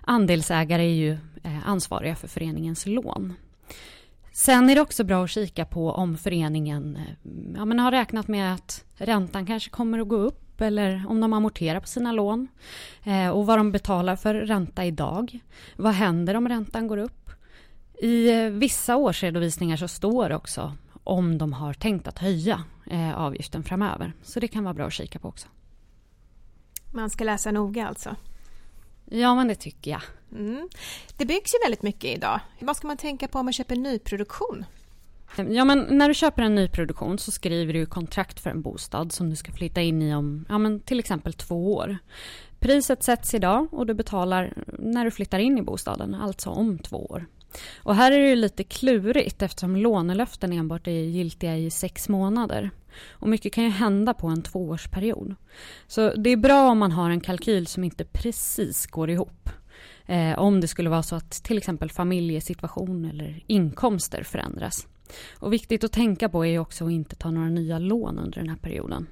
andelsägare 0.00 0.82
är 0.82 0.94
ju 0.94 1.12
eh, 1.42 1.68
ansvariga 1.68 2.16
för 2.16 2.28
föreningens 2.28 2.86
lån. 2.86 3.34
Sen 4.32 4.70
är 4.70 4.74
det 4.74 4.80
också 4.80 5.04
bra 5.04 5.24
att 5.24 5.30
kika 5.30 5.64
på 5.64 5.90
om 5.90 6.18
föreningen 6.18 6.96
eh, 6.96 7.30
ja, 7.56 7.64
men 7.64 7.78
har 7.78 7.90
räknat 7.90 8.28
med 8.28 8.54
att 8.54 8.84
räntan 8.94 9.46
kanske 9.46 9.70
kommer 9.70 9.98
att 9.98 10.08
gå 10.08 10.16
upp 10.16 10.60
eller 10.60 11.04
om 11.08 11.20
de 11.20 11.32
amorterar 11.32 11.80
på 11.80 11.86
sina 11.86 12.12
lån 12.12 12.48
eh, 13.04 13.28
och 13.28 13.46
vad 13.46 13.58
de 13.58 13.72
betalar 13.72 14.16
för 14.16 14.34
ränta 14.34 14.84
idag. 14.84 15.38
Vad 15.76 15.92
händer 15.92 16.34
om 16.34 16.48
räntan 16.48 16.86
går 16.86 16.96
upp? 16.96 17.30
I 18.02 18.30
eh, 18.30 18.50
vissa 18.50 18.96
årsredovisningar 18.96 19.76
så 19.76 19.88
står 19.88 20.28
det 20.28 20.36
också 20.36 20.76
om 21.04 21.38
de 21.38 21.52
har 21.52 21.74
tänkt 21.74 22.08
att 22.08 22.18
höja 22.18 22.64
eh, 22.90 23.18
avgiften 23.18 23.62
framöver. 23.62 24.12
Så 24.22 24.40
det 24.40 24.48
kan 24.48 24.64
vara 24.64 24.74
bra 24.74 24.86
att 24.86 24.92
kika 24.92 25.18
på 25.18 25.28
också. 25.28 25.48
Man 26.92 27.10
ska 27.10 27.24
läsa 27.24 27.50
noga 27.50 27.88
alltså? 27.88 28.16
Ja, 29.12 29.34
men 29.34 29.48
det 29.48 29.54
tycker 29.54 29.90
jag. 29.90 30.02
Mm. 30.32 30.68
Det 31.16 31.24
byggs 31.24 31.54
ju 31.54 31.58
väldigt 31.64 31.82
mycket 31.82 32.16
idag. 32.16 32.40
Vad 32.58 32.76
ska 32.76 32.86
man 32.86 32.96
tänka 32.96 33.28
på 33.28 33.38
om 33.38 33.46
man 33.46 33.52
köper 33.52 33.76
nyproduktion? 33.76 34.64
Ja, 35.36 35.64
men 35.64 35.86
när 35.90 36.08
du 36.08 36.14
köper 36.14 36.42
en 36.42 36.54
nyproduktion 36.54 37.18
så 37.18 37.30
skriver 37.30 37.72
du 37.72 37.86
kontrakt 37.86 38.40
för 38.40 38.50
en 38.50 38.62
bostad 38.62 39.12
som 39.12 39.30
du 39.30 39.36
ska 39.36 39.52
flytta 39.52 39.80
in 39.80 40.02
i 40.02 40.14
om 40.14 40.44
ja, 40.48 40.58
men 40.58 40.80
till 40.80 40.98
exempel 40.98 41.32
två 41.32 41.74
år. 41.74 41.98
Priset 42.58 43.02
sätts 43.02 43.34
idag 43.34 43.68
och 43.70 43.86
du 43.86 43.94
betalar 43.94 44.54
när 44.78 45.04
du 45.04 45.10
flyttar 45.10 45.38
in 45.38 45.58
i 45.58 45.62
bostaden, 45.62 46.14
alltså 46.14 46.50
om 46.50 46.78
två 46.78 47.06
år. 47.06 47.26
Och 47.76 47.94
här 47.94 48.12
är 48.12 48.18
det 48.18 48.36
lite 48.36 48.64
klurigt 48.64 49.42
eftersom 49.42 49.76
lånelöften 49.76 50.52
enbart 50.52 50.86
är 50.86 50.90
giltiga 50.90 51.56
i 51.56 51.70
sex 51.70 52.08
månader. 52.08 52.70
Och 53.10 53.28
mycket 53.28 53.52
kan 53.52 53.64
ju 53.64 53.70
hända 53.70 54.14
på 54.14 54.26
en 54.26 54.42
tvåårsperiod. 54.42 55.34
Så 55.86 56.14
det 56.14 56.30
är 56.30 56.36
bra 56.36 56.70
om 56.70 56.78
man 56.78 56.92
har 56.92 57.10
en 57.10 57.20
kalkyl 57.20 57.66
som 57.66 57.84
inte 57.84 58.04
precis 58.04 58.86
går 58.86 59.10
ihop. 59.10 59.50
Eh, 60.06 60.38
om 60.38 60.60
det 60.60 60.68
skulle 60.68 60.90
vara 60.90 61.02
så 61.02 61.16
att 61.16 61.30
till 61.30 61.58
exempel 61.58 61.90
familjesituation 61.90 63.04
eller 63.04 63.44
inkomster 63.46 64.22
förändras. 64.22 64.86
Och 65.38 65.52
viktigt 65.52 65.84
att 65.84 65.92
tänka 65.92 66.28
på 66.28 66.46
är 66.46 66.58
också 66.58 66.84
att 66.84 66.90
inte 66.90 67.16
ta 67.16 67.30
några 67.30 67.48
nya 67.48 67.78
lån 67.78 68.18
under 68.18 68.38
den 68.38 68.48
här 68.48 68.56
perioden. 68.56 69.06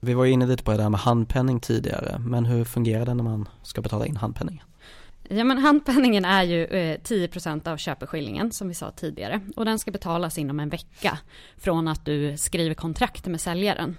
Vi 0.00 0.14
var 0.14 0.26
inne 0.26 0.46
lite 0.46 0.64
på 0.64 0.70
det 0.70 0.76
där 0.76 0.88
med 0.88 1.00
handpenning 1.00 1.60
tidigare, 1.60 2.18
men 2.18 2.44
hur 2.44 2.64
fungerar 2.64 3.06
det 3.06 3.14
när 3.14 3.24
man 3.24 3.48
ska 3.62 3.80
betala 3.80 4.06
in 4.06 4.16
handpenningen? 4.16 4.64
Ja, 5.30 5.44
men 5.44 5.58
handpenningen 5.58 6.24
är 6.24 6.42
ju 6.42 6.64
eh, 6.64 6.98
10% 6.98 7.68
av 7.68 7.76
köpeskillingen 7.76 8.52
som 8.52 8.68
vi 8.68 8.74
sa 8.74 8.90
tidigare 8.90 9.40
och 9.56 9.64
den 9.64 9.78
ska 9.78 9.90
betalas 9.90 10.38
inom 10.38 10.60
en 10.60 10.68
vecka 10.68 11.18
från 11.56 11.88
att 11.88 12.04
du 12.04 12.36
skriver 12.36 12.74
kontrakt 12.74 13.26
med 13.26 13.40
säljaren. 13.40 13.96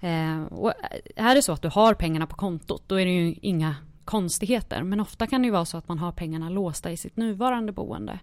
Eh, 0.00 0.42
och 0.42 0.68
eh, 0.70 1.26
är 1.28 1.34
det 1.34 1.42
så 1.42 1.52
att 1.52 1.62
du 1.62 1.68
har 1.68 1.94
pengarna 1.94 2.26
på 2.26 2.36
kontot 2.36 2.82
då 2.86 3.00
är 3.00 3.04
det 3.04 3.12
ju 3.12 3.34
inga 3.42 3.76
konstigheter. 4.04 4.82
Men 4.82 5.00
ofta 5.00 5.26
kan 5.26 5.42
det 5.42 5.46
ju 5.46 5.52
vara 5.52 5.64
så 5.64 5.76
att 5.76 5.88
man 5.88 5.98
har 5.98 6.12
pengarna 6.12 6.48
låsta 6.48 6.90
i 6.90 6.96
sitt 6.96 7.16
nuvarande 7.16 7.72
boende. 7.72 8.18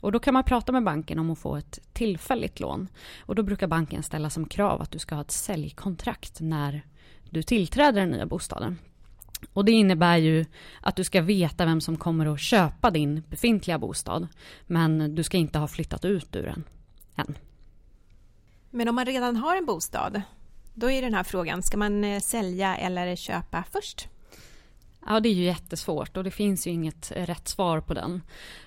Och 0.00 0.12
då 0.12 0.18
kan 0.18 0.34
man 0.34 0.44
prata 0.44 0.72
med 0.72 0.84
banken 0.84 1.18
om 1.18 1.30
att 1.30 1.38
få 1.38 1.56
ett 1.56 1.80
tillfälligt 1.92 2.60
lån. 2.60 2.88
Och 3.20 3.34
då 3.34 3.42
brukar 3.42 3.66
banken 3.66 4.02
ställa 4.02 4.30
som 4.30 4.46
krav 4.46 4.82
att 4.82 4.90
du 4.90 4.98
ska 4.98 5.14
ha 5.14 5.22
ett 5.22 5.30
säljkontrakt 5.30 6.40
när 6.40 6.82
du 7.30 7.42
tillträder 7.42 8.00
den 8.00 8.10
nya 8.10 8.26
bostaden. 8.26 8.78
Och 9.52 9.64
det 9.64 9.72
innebär 9.72 10.16
ju 10.16 10.44
att 10.80 10.96
du 10.96 11.04
ska 11.04 11.22
veta 11.22 11.64
vem 11.64 11.80
som 11.80 11.96
kommer 11.96 12.26
att 12.26 12.40
köpa 12.40 12.90
din 12.90 13.22
befintliga 13.28 13.78
bostad. 13.78 14.28
Men 14.66 15.14
du 15.14 15.22
ska 15.22 15.36
inte 15.36 15.58
ha 15.58 15.68
flyttat 15.68 16.04
ut 16.04 16.36
ur 16.36 16.42
den 16.42 16.64
än. 17.16 17.38
Men 18.70 18.88
om 18.88 18.94
man 18.94 19.06
redan 19.06 19.36
har 19.36 19.56
en 19.56 19.66
bostad, 19.66 20.22
då 20.74 20.90
är 20.90 21.02
den 21.02 21.14
här 21.14 21.24
frågan, 21.24 21.62
ska 21.62 21.76
man 21.76 22.04
eh, 22.04 22.20
sälja 22.20 22.76
eller 22.76 23.16
köpa 23.16 23.64
först? 23.72 24.08
Ja, 25.08 25.20
det 25.20 25.28
är 25.28 25.34
ju 25.34 25.44
jättesvårt 25.44 26.16
och 26.16 26.24
det 26.24 26.30
finns 26.30 26.66
ju 26.66 26.70
inget 26.70 27.12
eh, 27.16 27.26
rätt 27.26 27.48
svar 27.48 27.80
på 27.80 27.94
den. 27.94 28.22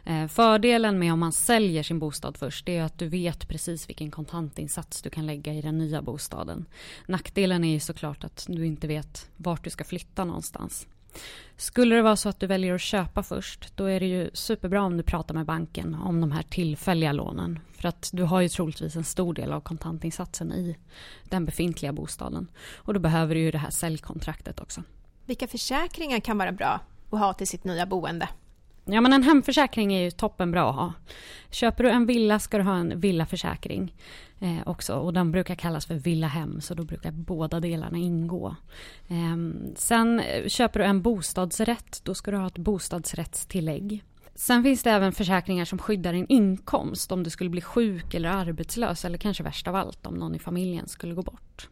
Eh, 0.05 0.27
fördelen 0.27 0.99
med 0.99 1.13
om 1.13 1.19
man 1.19 1.31
säljer 1.31 1.83
sin 1.83 1.99
bostad 1.99 2.37
först 2.37 2.69
är 2.69 2.83
att 2.83 2.99
du 2.99 3.07
vet 3.07 3.47
precis 3.47 3.89
vilken 3.89 4.11
kontantinsats 4.11 5.01
du 5.01 5.09
kan 5.09 5.25
lägga 5.25 5.53
i 5.53 5.61
den 5.61 5.77
nya 5.77 6.01
bostaden. 6.01 6.65
Nackdelen 7.07 7.63
är 7.63 7.73
ju 7.73 7.79
såklart 7.79 8.23
att 8.23 8.45
du 8.49 8.65
inte 8.65 8.87
vet 8.87 9.29
vart 9.37 9.63
du 9.63 9.69
ska 9.69 9.83
flytta 9.83 10.25
någonstans. 10.25 10.87
Skulle 11.57 11.95
det 11.95 12.01
vara 12.01 12.15
så 12.15 12.29
att 12.29 12.39
du 12.39 12.47
väljer 12.47 12.75
att 12.75 12.81
köpa 12.81 13.23
först, 13.23 13.77
då 13.77 13.85
är 13.85 13.99
det 13.99 14.05
ju 14.05 14.29
superbra 14.33 14.81
om 14.81 14.97
du 14.97 15.03
pratar 15.03 15.35
med 15.35 15.45
banken 15.45 15.95
om 15.95 16.21
de 16.21 16.31
här 16.31 16.43
tillfälliga 16.43 17.11
lånen. 17.11 17.59
För 17.71 17.87
att 17.87 18.09
du 18.13 18.23
har 18.23 18.41
ju 18.41 18.49
troligtvis 18.49 18.95
en 18.95 19.03
stor 19.03 19.33
del 19.33 19.51
av 19.51 19.61
kontantinsatsen 19.61 20.51
i 20.51 20.77
den 21.23 21.45
befintliga 21.45 21.93
bostaden. 21.93 22.47
Och 22.75 22.93
då 22.93 22.99
behöver 22.99 23.35
du 23.35 23.41
ju 23.41 23.51
det 23.51 23.57
här 23.57 23.69
säljkontraktet 23.69 24.59
också. 24.59 24.83
Vilka 25.29 25.47
försäkringar 25.47 26.19
kan 26.19 26.37
vara 26.37 26.51
bra 26.51 26.79
att 27.09 27.19
ha 27.19 27.33
till 27.33 27.47
sitt 27.47 27.63
nya 27.63 27.85
boende? 27.85 28.29
Ja 28.85 29.01
men 29.01 29.13
en 29.13 29.23
hemförsäkring 29.23 29.93
är 29.93 30.01
ju 30.01 30.11
toppenbra 30.11 30.69
att 30.69 30.75
ha. 30.75 30.93
Köper 31.49 31.83
du 31.83 31.89
en 31.89 32.05
villa 32.05 32.39
ska 32.39 32.57
du 32.57 32.63
ha 32.63 32.75
en 32.75 32.99
villaförsäkring 32.99 33.95
eh, 34.39 34.57
också 34.65 34.93
och 34.93 35.13
den 35.13 35.31
brukar 35.31 35.55
kallas 35.55 35.85
för 35.85 35.95
villahem 35.95 36.61
så 36.61 36.73
då 36.73 36.83
brukar 36.83 37.11
båda 37.11 37.59
delarna 37.59 37.97
ingå. 37.97 38.55
Ehm, 39.07 39.65
eh, 39.65 39.75
sen 39.75 40.21
köper 40.47 40.79
du 40.79 40.85
en 40.85 41.01
bostadsrätt 41.01 42.01
då 42.03 42.15
ska 42.15 42.31
du 42.31 42.37
ha 42.37 42.47
ett 42.47 42.57
bostadsrättstillägg. 42.57 44.03
Sen 44.35 44.63
finns 44.63 44.83
det 44.83 44.91
även 44.91 45.11
försäkringar 45.11 45.65
som 45.65 45.79
skyddar 45.79 46.13
din 46.13 46.25
inkomst 46.29 47.11
om 47.11 47.23
du 47.23 47.29
skulle 47.29 47.49
bli 47.49 47.61
sjuk 47.61 48.13
eller 48.13 48.29
arbetslös 48.29 49.05
eller 49.05 49.17
kanske 49.17 49.43
värst 49.43 49.67
av 49.67 49.75
allt 49.75 50.05
om 50.05 50.13
någon 50.13 50.35
i 50.35 50.39
familjen 50.39 50.87
skulle 50.87 51.13
gå 51.13 51.21
bort. 51.21 51.69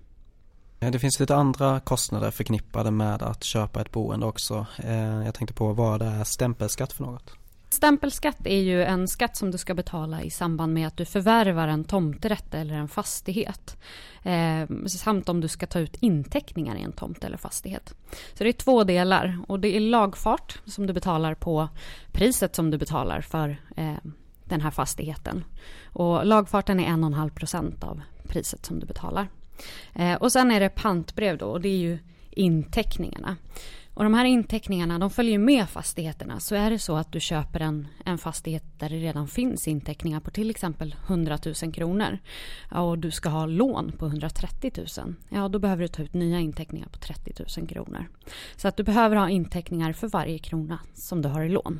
Eh, 0.79 0.91
det 0.91 0.99
finns 0.99 1.19
lite 1.19 1.35
andra 1.35 1.79
kostnader 1.79 2.31
förknippade 2.31 2.91
med 2.91 3.23
att 3.23 3.43
köpa 3.43 3.81
ett 3.81 3.91
boende 3.91 4.25
också. 4.25 4.65
Eh, 4.77 5.25
jag 5.25 5.33
tänkte 5.33 5.53
på 5.53 5.73
vad 5.73 5.99
det 5.99 6.05
är 6.05 6.23
stämpelskatt 6.23 6.93
för 6.93 7.03
något? 7.03 7.33
Stämpelskatt 7.69 8.47
är 8.47 8.61
ju 8.61 8.83
en 8.83 9.07
skatt 9.07 9.37
som 9.37 9.51
du 9.51 9.57
ska 9.57 9.73
betala 9.73 10.21
i 10.21 10.29
samband 10.29 10.73
med 10.73 10.87
att 10.87 10.97
du 10.97 11.05
förvärvar 11.05 11.67
en 11.67 11.83
tomträtt 11.83 12.53
eller 12.53 12.73
en 12.73 12.87
fastighet. 12.87 13.77
Eh, 14.23 14.85
samt 14.87 15.29
om 15.29 15.41
du 15.41 15.47
ska 15.47 15.67
ta 15.67 15.79
ut 15.79 15.95
inteckningar 15.99 16.75
i 16.75 16.81
en 16.81 16.91
tomt 16.91 17.23
eller 17.23 17.37
fastighet. 17.37 17.93
Så 18.33 18.43
det 18.43 18.49
är 18.49 18.53
två 18.53 18.83
delar 18.83 19.39
och 19.47 19.59
det 19.59 19.75
är 19.75 19.79
lagfart 19.79 20.59
som 20.65 20.87
du 20.87 20.93
betalar 20.93 21.35
på 21.35 21.69
priset 22.11 22.55
som 22.55 22.71
du 22.71 22.77
betalar 22.77 23.21
för 23.21 23.61
eh, 23.75 23.95
den 24.45 24.61
här 24.61 24.71
fastigheten. 24.71 25.43
Och 25.85 26.25
lagfarten 26.25 26.79
är 26.79 26.87
1,5 26.87 27.29
procent 27.29 27.83
av 27.83 28.01
priset 28.27 28.65
som 28.65 28.79
du 28.79 28.85
betalar. 28.85 29.27
Eh, 29.93 30.15
och 30.15 30.31
sen 30.31 30.51
är 30.51 30.59
det 30.59 30.69
pantbrev 30.69 31.37
då 31.37 31.45
och 31.45 31.61
det 31.61 31.69
är 31.69 31.77
ju 31.77 31.99
inteckningarna. 32.29 33.35
Och 33.97 34.03
de 34.03 34.13
här 34.13 34.25
inteckningarna 34.25 34.99
de 34.99 35.09
följer 35.09 35.37
med 35.37 35.69
fastigheterna. 35.69 36.39
Så 36.39 36.55
är 36.55 36.69
det 36.69 36.79
så 36.79 36.95
att 36.95 37.11
du 37.11 37.19
köper 37.19 37.59
en, 37.59 37.87
en 38.05 38.17
fastighet 38.17 38.63
där 38.79 38.89
det 38.89 38.95
redan 38.95 39.27
finns 39.27 39.67
inteckningar 39.67 40.19
på 40.19 40.31
till 40.31 40.49
exempel 40.49 40.95
100 41.07 41.37
000 41.63 41.73
kronor 41.73 42.19
och 42.71 42.97
du 42.97 43.11
ska 43.11 43.29
ha 43.29 43.45
lån 43.45 43.91
på 43.91 44.05
130 44.05 44.71
000. 44.97 45.15
Ja, 45.29 45.47
då 45.47 45.59
behöver 45.59 45.81
du 45.81 45.87
ta 45.87 46.03
ut 46.03 46.13
nya 46.13 46.39
inteckningar 46.39 46.87
på 46.87 46.97
30 46.97 47.33
000 47.59 47.67
kronor. 47.67 48.07
Så 48.55 48.67
att 48.67 48.77
du 48.77 48.83
behöver 48.83 49.15
ha 49.15 49.29
inteckningar 49.29 49.93
för 49.93 50.07
varje 50.07 50.37
krona 50.37 50.79
som 50.93 51.21
du 51.21 51.29
har 51.29 51.43
i 51.43 51.49
lån. 51.49 51.79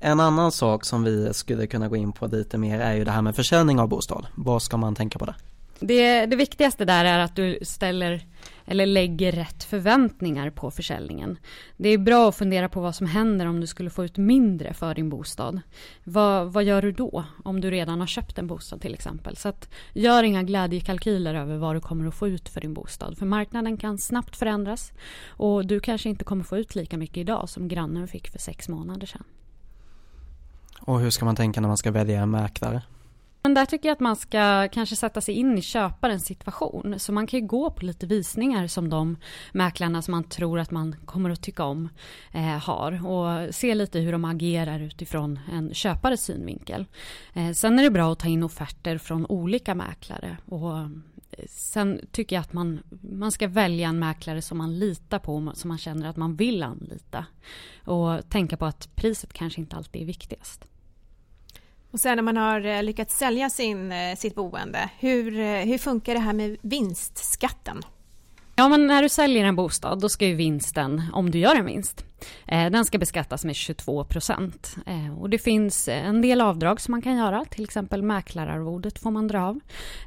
En 0.00 0.20
annan 0.20 0.52
sak 0.52 0.84
som 0.84 1.04
vi 1.04 1.34
skulle 1.34 1.66
kunna 1.66 1.88
gå 1.88 1.96
in 1.96 2.12
på 2.12 2.26
lite 2.26 2.58
mer 2.58 2.80
är 2.80 2.94
ju 2.94 3.04
det 3.04 3.10
här 3.10 3.22
med 3.22 3.36
försäljning 3.36 3.80
av 3.80 3.88
bostad. 3.88 4.26
Vad 4.34 4.62
ska 4.62 4.76
man 4.76 4.94
tänka 4.94 5.18
på 5.18 5.24
där? 5.24 5.36
Det, 5.80 6.26
det 6.26 6.36
viktigaste 6.36 6.84
där 6.84 7.04
är 7.04 7.18
att 7.18 7.36
du 7.36 7.58
ställer 7.62 8.26
eller 8.64 8.86
lägger 8.86 9.32
rätt 9.32 9.64
förväntningar 9.64 10.50
på 10.50 10.70
försäljningen. 10.70 11.38
Det 11.76 11.88
är 11.88 11.98
bra 11.98 12.28
att 12.28 12.36
fundera 12.36 12.68
på 12.68 12.80
vad 12.80 12.94
som 12.94 13.06
händer 13.06 13.46
om 13.46 13.60
du 13.60 13.66
skulle 13.66 13.90
få 13.90 14.04
ut 14.04 14.16
mindre 14.16 14.74
för 14.74 14.94
din 14.94 15.08
bostad. 15.08 15.60
Vad, 16.04 16.52
vad 16.52 16.64
gör 16.64 16.82
du 16.82 16.92
då 16.92 17.24
om 17.44 17.60
du 17.60 17.70
redan 17.70 18.00
har 18.00 18.06
köpt 18.06 18.38
en 18.38 18.46
bostad 18.46 18.80
till 18.80 18.94
exempel? 18.94 19.36
Så 19.36 19.48
att 19.48 19.68
gör 19.92 20.22
inga 20.22 20.42
glädjekalkyler 20.42 21.34
över 21.34 21.56
vad 21.56 21.76
du 21.76 21.80
kommer 21.80 22.08
att 22.08 22.14
få 22.14 22.28
ut 22.28 22.48
för 22.48 22.60
din 22.60 22.74
bostad. 22.74 23.18
För 23.18 23.26
marknaden 23.26 23.76
kan 23.76 23.98
snabbt 23.98 24.36
förändras 24.36 24.92
och 25.28 25.66
du 25.66 25.80
kanske 25.80 26.08
inte 26.08 26.24
kommer 26.24 26.44
få 26.44 26.58
ut 26.58 26.74
lika 26.74 26.96
mycket 26.96 27.16
idag 27.16 27.48
som 27.48 27.68
grannen 27.68 28.08
fick 28.08 28.28
för 28.28 28.38
sex 28.38 28.68
månader 28.68 29.06
sedan. 29.06 29.24
Och 30.80 31.00
hur 31.00 31.10
ska 31.10 31.24
man 31.24 31.36
tänka 31.36 31.60
när 31.60 31.68
man 31.68 31.76
ska 31.76 31.90
välja 31.90 32.20
en 32.20 32.30
mäklare? 32.30 32.82
Men 33.50 33.54
där 33.54 33.66
tycker 33.66 33.88
jag 33.88 33.92
att 33.92 34.00
man 34.00 34.16
ska 34.16 34.68
kanske 34.68 34.96
sätta 34.96 35.20
sig 35.20 35.34
in 35.34 35.58
i 35.58 35.62
köparens 35.62 36.24
situation. 36.24 36.94
Så 36.98 37.12
man 37.12 37.26
kan 37.26 37.40
ju 37.40 37.46
gå 37.46 37.70
på 37.70 37.84
lite 37.84 38.06
visningar 38.06 38.66
som 38.66 38.88
de 38.88 39.16
mäklarna 39.52 40.02
som 40.02 40.12
man 40.12 40.24
tror 40.24 40.58
att 40.58 40.70
man 40.70 40.96
kommer 41.04 41.30
att 41.30 41.42
tycka 41.42 41.64
om 41.64 41.88
eh, 42.32 42.42
har. 42.42 43.06
Och 43.06 43.54
se 43.54 43.74
lite 43.74 43.98
hur 43.98 44.12
de 44.12 44.24
agerar 44.24 44.80
utifrån 44.80 45.38
en 45.52 45.74
köpares 45.74 46.24
synvinkel. 46.24 46.86
Eh, 47.34 47.50
sen 47.50 47.78
är 47.78 47.82
det 47.82 47.90
bra 47.90 48.12
att 48.12 48.18
ta 48.18 48.28
in 48.28 48.42
offerter 48.42 48.98
från 48.98 49.26
olika 49.26 49.74
mäklare. 49.74 50.36
Och 50.48 50.78
eh, 50.78 50.88
Sen 51.48 52.00
tycker 52.12 52.36
jag 52.36 52.40
att 52.40 52.52
man, 52.52 52.80
man 53.00 53.32
ska 53.32 53.48
välja 53.48 53.88
en 53.88 53.98
mäklare 53.98 54.42
som 54.42 54.58
man 54.58 54.78
litar 54.78 55.18
på, 55.18 55.52
som 55.54 55.68
man 55.68 55.78
känner 55.78 56.08
att 56.08 56.16
man 56.16 56.36
vill 56.36 56.62
anlita. 56.62 57.26
Och 57.84 58.28
tänka 58.28 58.56
på 58.56 58.66
att 58.66 58.94
priset 58.94 59.32
kanske 59.32 59.60
inte 59.60 59.76
alltid 59.76 60.02
är 60.02 60.06
viktigast. 60.06 60.69
Och 61.90 62.00
sen 62.00 62.16
när 62.16 62.22
man 62.22 62.36
har 62.36 62.66
eh, 62.66 62.82
lyckats 62.82 63.18
sälja 63.18 63.50
sin, 63.50 63.92
eh, 63.92 64.16
sitt 64.16 64.34
boende, 64.34 64.90
hur, 64.98 65.38
eh, 65.38 65.64
hur 65.64 65.78
funkar 65.78 66.14
det 66.14 66.20
här 66.20 66.32
med 66.32 66.56
vinstskatten? 66.62 67.82
Ja, 68.60 68.68
men 68.68 68.86
när 68.86 69.02
du 69.02 69.08
säljer 69.08 69.44
en 69.44 69.56
bostad, 69.56 70.00
då 70.00 70.08
ska 70.08 70.26
ju 70.26 70.34
vinsten, 70.34 71.02
om 71.12 71.30
du 71.30 71.38
gör 71.38 71.56
en 71.56 71.64
vinst, 71.64 72.04
eh, 72.46 72.70
den 72.70 72.84
ska 72.84 72.98
beskattas 72.98 73.44
med 73.44 73.56
22 73.56 74.04
procent. 74.04 74.76
Eh, 74.86 75.18
och 75.20 75.30
det 75.30 75.38
finns 75.38 75.88
en 75.88 76.22
del 76.22 76.40
avdrag 76.40 76.80
som 76.80 76.92
man 76.92 77.02
kan 77.02 77.16
göra, 77.16 77.44
till 77.44 77.64
exempel 77.64 78.02
mäklararvodet 78.02 78.98
får 78.98 79.10
man 79.10 79.28
dra 79.28 79.42
av. 79.42 79.60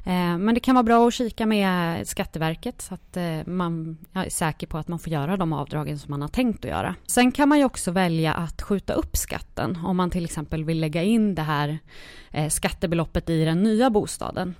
Eh, 0.06 0.38
men 0.38 0.54
det 0.54 0.60
kan 0.60 0.74
vara 0.74 0.82
bra 0.82 1.08
att 1.08 1.14
kika 1.14 1.46
med 1.46 2.08
Skatteverket 2.08 2.82
så 2.82 2.94
att 2.94 3.16
man 3.46 3.98
är 4.12 4.30
säker 4.30 4.66
på 4.66 4.78
att 4.78 4.88
man 4.88 4.98
får 4.98 5.12
göra 5.12 5.36
de 5.36 5.52
avdragen 5.52 5.98
som 5.98 6.10
man 6.10 6.22
har 6.22 6.28
tänkt 6.28 6.64
att 6.64 6.70
göra. 6.70 6.94
Sen 7.06 7.32
kan 7.32 7.48
man 7.48 7.58
ju 7.58 7.64
också 7.64 7.90
välja 7.90 8.34
att 8.34 8.62
skjuta 8.62 8.92
upp 8.92 9.16
skatten 9.16 9.78
om 9.84 9.96
man 9.96 10.10
till 10.10 10.24
exempel 10.24 10.64
vill 10.64 10.80
lägga 10.80 11.02
in 11.02 11.34
det 11.34 11.42
här 11.42 11.78
skattebeloppet 12.50 13.30
i 13.30 13.44
den 13.44 13.62
nya 13.62 13.90
bostaden. 13.90 14.54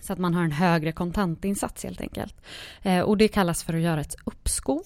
Så 0.00 0.12
att 0.12 0.18
man 0.18 0.34
har 0.34 0.44
en 0.44 0.52
högre 0.52 0.92
kontantinsats 0.92 1.84
helt 1.84 2.00
enkelt. 2.00 2.36
Eh, 2.82 3.00
och 3.00 3.16
det 3.16 3.28
kallas 3.28 3.64
för 3.64 3.74
att 3.74 3.80
göra 3.80 4.00
ett 4.00 4.16
uppskov. 4.24 4.82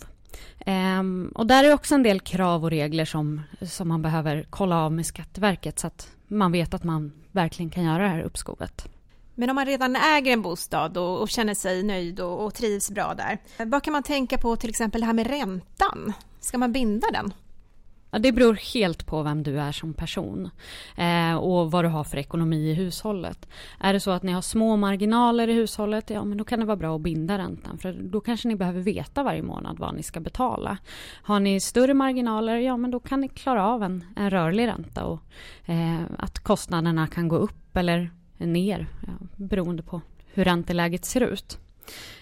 Eh, 0.58 1.02
och 1.34 1.46
där 1.46 1.64
är 1.64 1.74
också 1.74 1.94
en 1.94 2.02
del 2.02 2.20
krav 2.20 2.64
och 2.64 2.70
regler 2.70 3.04
som, 3.04 3.42
som 3.60 3.88
man 3.88 4.02
behöver 4.02 4.46
kolla 4.50 4.76
av 4.76 4.92
med 4.92 5.06
Skatteverket 5.06 5.78
så 5.78 5.86
att 5.86 6.08
man 6.26 6.52
vet 6.52 6.74
att 6.74 6.84
man 6.84 7.12
verkligen 7.32 7.70
kan 7.70 7.84
göra 7.84 8.02
det 8.02 8.08
här 8.08 8.22
uppskovet. 8.22 8.88
Men 9.34 9.50
om 9.50 9.54
man 9.54 9.66
redan 9.66 9.96
äger 9.96 10.32
en 10.32 10.42
bostad 10.42 10.96
och, 10.96 11.20
och 11.20 11.28
känner 11.28 11.54
sig 11.54 11.82
nöjd 11.82 12.20
och, 12.20 12.44
och 12.44 12.54
trivs 12.54 12.90
bra 12.90 13.14
där, 13.14 13.38
vad 13.64 13.82
kan 13.82 13.92
man 13.92 14.02
tänka 14.02 14.38
på 14.38 14.56
till 14.56 14.70
exempel 14.70 15.00
det 15.00 15.06
här 15.06 15.14
med 15.14 15.26
räntan? 15.26 16.12
Ska 16.40 16.58
man 16.58 16.72
binda 16.72 17.08
den? 17.12 17.32
Ja, 18.10 18.18
det 18.18 18.32
beror 18.32 18.54
helt 18.74 19.06
på 19.06 19.22
vem 19.22 19.42
du 19.42 19.60
är 19.60 19.72
som 19.72 19.94
person 19.94 20.50
eh, 20.96 21.34
och 21.34 21.70
vad 21.70 21.84
du 21.84 21.88
har 21.88 22.04
för 22.04 22.16
ekonomi 22.16 22.70
i 22.70 22.74
hushållet. 22.74 23.48
Är 23.80 23.92
det 23.92 24.00
så 24.00 24.10
att 24.10 24.22
ni 24.22 24.32
har 24.32 24.42
små 24.42 24.76
marginaler 24.76 25.48
i 25.48 25.52
hushållet, 25.52 26.10
ja 26.10 26.24
men 26.24 26.38
då 26.38 26.44
kan 26.44 26.60
det 26.60 26.66
vara 26.66 26.76
bra 26.76 26.96
att 26.96 27.02
binda 27.02 27.38
räntan 27.38 27.78
för 27.78 27.92
då 27.92 28.20
kanske 28.20 28.48
ni 28.48 28.56
behöver 28.56 28.80
veta 28.80 29.22
varje 29.22 29.42
månad 29.42 29.78
vad 29.78 29.94
ni 29.94 30.02
ska 30.02 30.20
betala. 30.20 30.78
Har 31.22 31.40
ni 31.40 31.60
större 31.60 31.94
marginaler, 31.94 32.56
ja 32.56 32.76
men 32.76 32.90
då 32.90 33.00
kan 33.00 33.20
ni 33.20 33.28
klara 33.28 33.66
av 33.66 33.82
en, 33.82 34.04
en 34.16 34.30
rörlig 34.30 34.66
ränta 34.66 35.04
och 35.04 35.20
eh, 35.64 36.00
att 36.18 36.38
kostnaderna 36.38 37.06
kan 37.06 37.28
gå 37.28 37.36
upp 37.36 37.76
eller 37.76 38.10
ner 38.36 38.86
ja, 39.06 39.12
beroende 39.36 39.82
på 39.82 40.00
hur 40.32 40.44
ränteläget 40.44 41.04
ser 41.04 41.20
ut. 41.20 41.58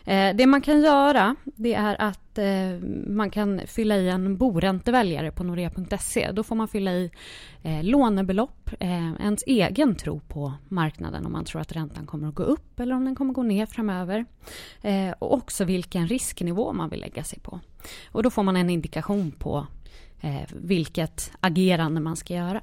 Eh, 0.04 0.36
det 0.36 0.46
man 0.46 0.60
kan 0.60 0.82
göra 0.82 1.36
det 1.44 1.74
är 1.74 2.00
att 2.00 2.38
eh, 2.38 2.88
man 3.06 3.30
kan 3.30 3.60
fylla 3.66 3.96
i 3.96 4.08
en 4.08 4.36
boränteväljare 4.36 5.30
på 5.30 5.44
norea.se. 5.44 6.32
Då 6.32 6.42
får 6.42 6.56
man 6.56 6.68
fylla 6.68 6.92
i 6.92 7.10
eh, 7.62 7.84
lånebelopp, 7.84 8.70
eh, 8.80 9.12
ens 9.20 9.42
egen 9.46 9.94
tro 9.94 10.20
på 10.20 10.52
marknaden 10.68 11.26
om 11.26 11.32
man 11.32 11.44
tror 11.44 11.60
att 11.60 11.72
räntan 11.72 12.06
kommer 12.06 12.28
att 12.28 12.34
gå 12.34 12.42
upp 12.42 12.80
eller 12.80 12.94
om 12.94 13.04
den 13.04 13.14
kommer 13.14 13.30
att 13.30 13.36
gå 13.36 13.42
ner 13.42 13.66
framöver. 13.66 14.24
Eh, 14.82 15.10
och 15.18 15.34
också 15.34 15.64
vilken 15.64 16.08
risknivå 16.08 16.72
man 16.72 16.90
vill 16.90 17.00
lägga 17.00 17.24
sig 17.24 17.38
på. 17.38 17.60
Och 18.12 18.22
då 18.22 18.30
får 18.30 18.42
man 18.42 18.56
en 18.56 18.70
indikation 18.70 19.30
på 19.30 19.66
eh, 20.20 20.42
vilket 20.54 21.32
agerande 21.40 22.00
man 22.00 22.16
ska 22.16 22.34
göra. 22.34 22.60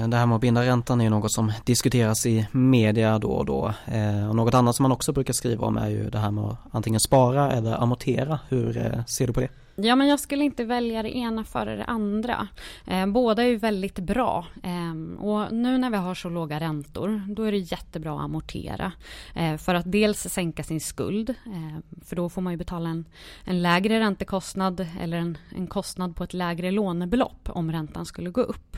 Eh, 0.00 0.08
det 0.08 0.16
här 0.16 0.26
med 0.26 0.34
att 0.34 0.40
binda 0.40 0.62
räntan 0.64 1.00
är 1.00 1.04
ju 1.04 1.10
något 1.10 1.32
som 1.32 1.52
diskuteras 1.64 2.26
i 2.26 2.46
media 2.52 3.18
då 3.18 3.30
och 3.30 3.46
då. 3.46 3.74
Eh, 3.86 4.28
och 4.28 4.36
något 4.36 4.54
annat 4.54 4.76
som 4.76 4.82
man 4.82 4.92
också 4.92 5.12
brukar 5.12 5.32
skriva 5.32 5.66
om 5.66 5.76
är 5.76 5.88
ju 5.88 6.10
det 6.10 6.18
här 6.18 6.30
med 6.30 6.44
att 6.44 6.58
antingen 6.70 7.00
spara 7.00 7.52
eller 7.52 7.82
amortera. 7.82 8.40
Hur 8.48 8.76
eh, 8.76 9.04
ser 9.04 9.26
du 9.26 9.32
på 9.32 9.40
det? 9.40 9.48
Ja, 9.82 9.96
men 9.96 10.08
jag 10.08 10.20
skulle 10.20 10.44
inte 10.44 10.64
välja 10.64 11.02
det 11.02 11.16
ena 11.16 11.44
före 11.44 11.76
det 11.76 11.84
andra. 11.84 12.48
Eh, 12.86 13.06
båda 13.06 13.42
är 13.42 13.46
ju 13.46 13.56
väldigt 13.56 13.98
bra. 13.98 14.46
Eh, 14.62 15.22
och 15.24 15.52
nu 15.52 15.78
när 15.78 15.90
vi 15.90 15.96
har 15.96 16.14
så 16.14 16.28
låga 16.28 16.60
räntor, 16.60 17.22
då 17.28 17.42
är 17.42 17.52
det 17.52 17.58
jättebra 17.58 18.14
att 18.14 18.20
amortera. 18.20 18.92
Eh, 19.34 19.56
för 19.56 19.74
att 19.74 19.92
dels 19.92 20.20
sänka 20.20 20.62
sin 20.62 20.80
skuld, 20.80 21.30
eh, 21.30 22.00
för 22.04 22.16
då 22.16 22.28
får 22.28 22.42
man 22.42 22.52
ju 22.52 22.56
betala 22.56 22.88
en, 22.88 23.04
en 23.44 23.62
lägre 23.62 24.00
räntekostnad 24.00 24.86
eller 25.00 25.16
en, 25.16 25.38
en, 25.56 25.66
kostnad 25.66 26.16
på 26.16 26.24
ett 26.24 26.34
lägre 26.34 26.70
lånebelopp 26.70 27.48
om 27.48 27.72
räntan 27.72 28.06
skulle 28.06 28.30
gå 28.30 28.40
upp. 28.40 28.76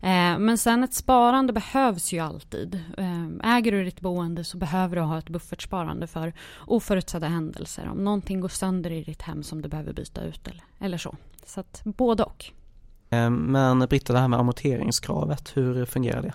Eh, 0.00 0.38
men 0.38 0.58
sen 0.58 0.84
ett 0.84 0.94
sparande 0.94 1.52
behövs 1.52 2.12
ju 2.12 2.18
alltid. 2.18 2.80
Eh, 2.98 3.56
äger 3.56 3.72
du 3.72 3.84
ditt 3.84 4.00
boende 4.00 4.44
så 4.44 4.56
behöver 4.56 4.96
du 4.96 5.02
ha 5.02 5.18
ett 5.18 5.28
buffertsparande 5.28 6.06
för 6.06 6.32
oförutsedda 6.66 7.28
händelser. 7.28 7.88
Om 7.88 8.04
någonting 8.04 8.40
går 8.40 8.48
sönder 8.48 8.90
i 8.90 9.02
ditt 9.02 9.22
hem 9.22 9.42
som 9.42 9.62
du 9.62 9.68
behöver 9.68 9.92
byta 9.92 10.22
ut 10.24 10.43
eller, 10.48 10.64
eller 10.78 10.98
så. 10.98 11.16
Så 11.46 11.60
att 11.60 11.80
både 11.84 12.22
och. 12.22 12.44
Eh, 13.10 13.30
men 13.30 13.78
Britta, 13.78 14.12
det 14.12 14.18
här 14.18 14.28
med 14.28 14.38
amorteringskravet, 14.38 15.56
hur 15.56 15.84
fungerar 15.84 16.22
det? 16.22 16.34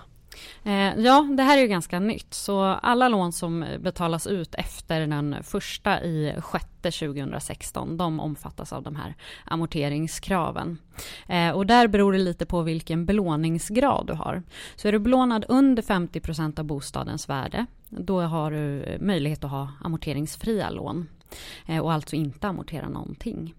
Eh, 0.64 1.00
ja, 1.00 1.28
det 1.38 1.44
här 1.44 1.58
är 1.58 1.62
ju 1.62 1.68
ganska 1.68 2.00
nytt. 2.00 2.34
Så 2.34 2.62
alla 2.64 3.08
lån 3.08 3.32
som 3.32 3.66
betalas 3.80 4.28
ut 4.28 4.56
efter 4.56 5.08
den 5.08 5.36
första 5.44 6.04
i 6.04 6.36
sjätte 6.42 6.92
2016, 6.92 7.98
de 7.98 8.20
omfattas 8.20 8.74
av 8.74 8.84
de 8.84 8.96
här 8.96 9.16
amorteringskraven. 9.46 10.78
Eh, 11.28 11.52
och 11.52 11.66
där 11.66 11.88
beror 11.88 12.14
det 12.14 12.20
lite 12.20 12.46
på 12.46 12.62
vilken 12.62 13.06
belåningsgrad 13.06 14.08
du 14.08 14.14
har. 14.14 14.44
Så 14.76 14.88
är 14.88 14.92
du 14.92 15.00
belånad 15.00 15.46
under 15.48 15.84
50% 15.84 16.60
av 16.60 16.66
bostadens 16.66 17.30
värde, 17.30 17.66
då 17.90 18.22
har 18.22 18.52
du 18.52 18.98
möjlighet 19.02 19.44
att 19.44 19.52
ha 19.52 19.72
amorteringsfria 19.84 20.70
lån 20.70 21.08
och 21.82 21.94
alltså 21.94 22.16
inte 22.16 22.48
amortera 22.48 22.90
någonting. 22.90 23.54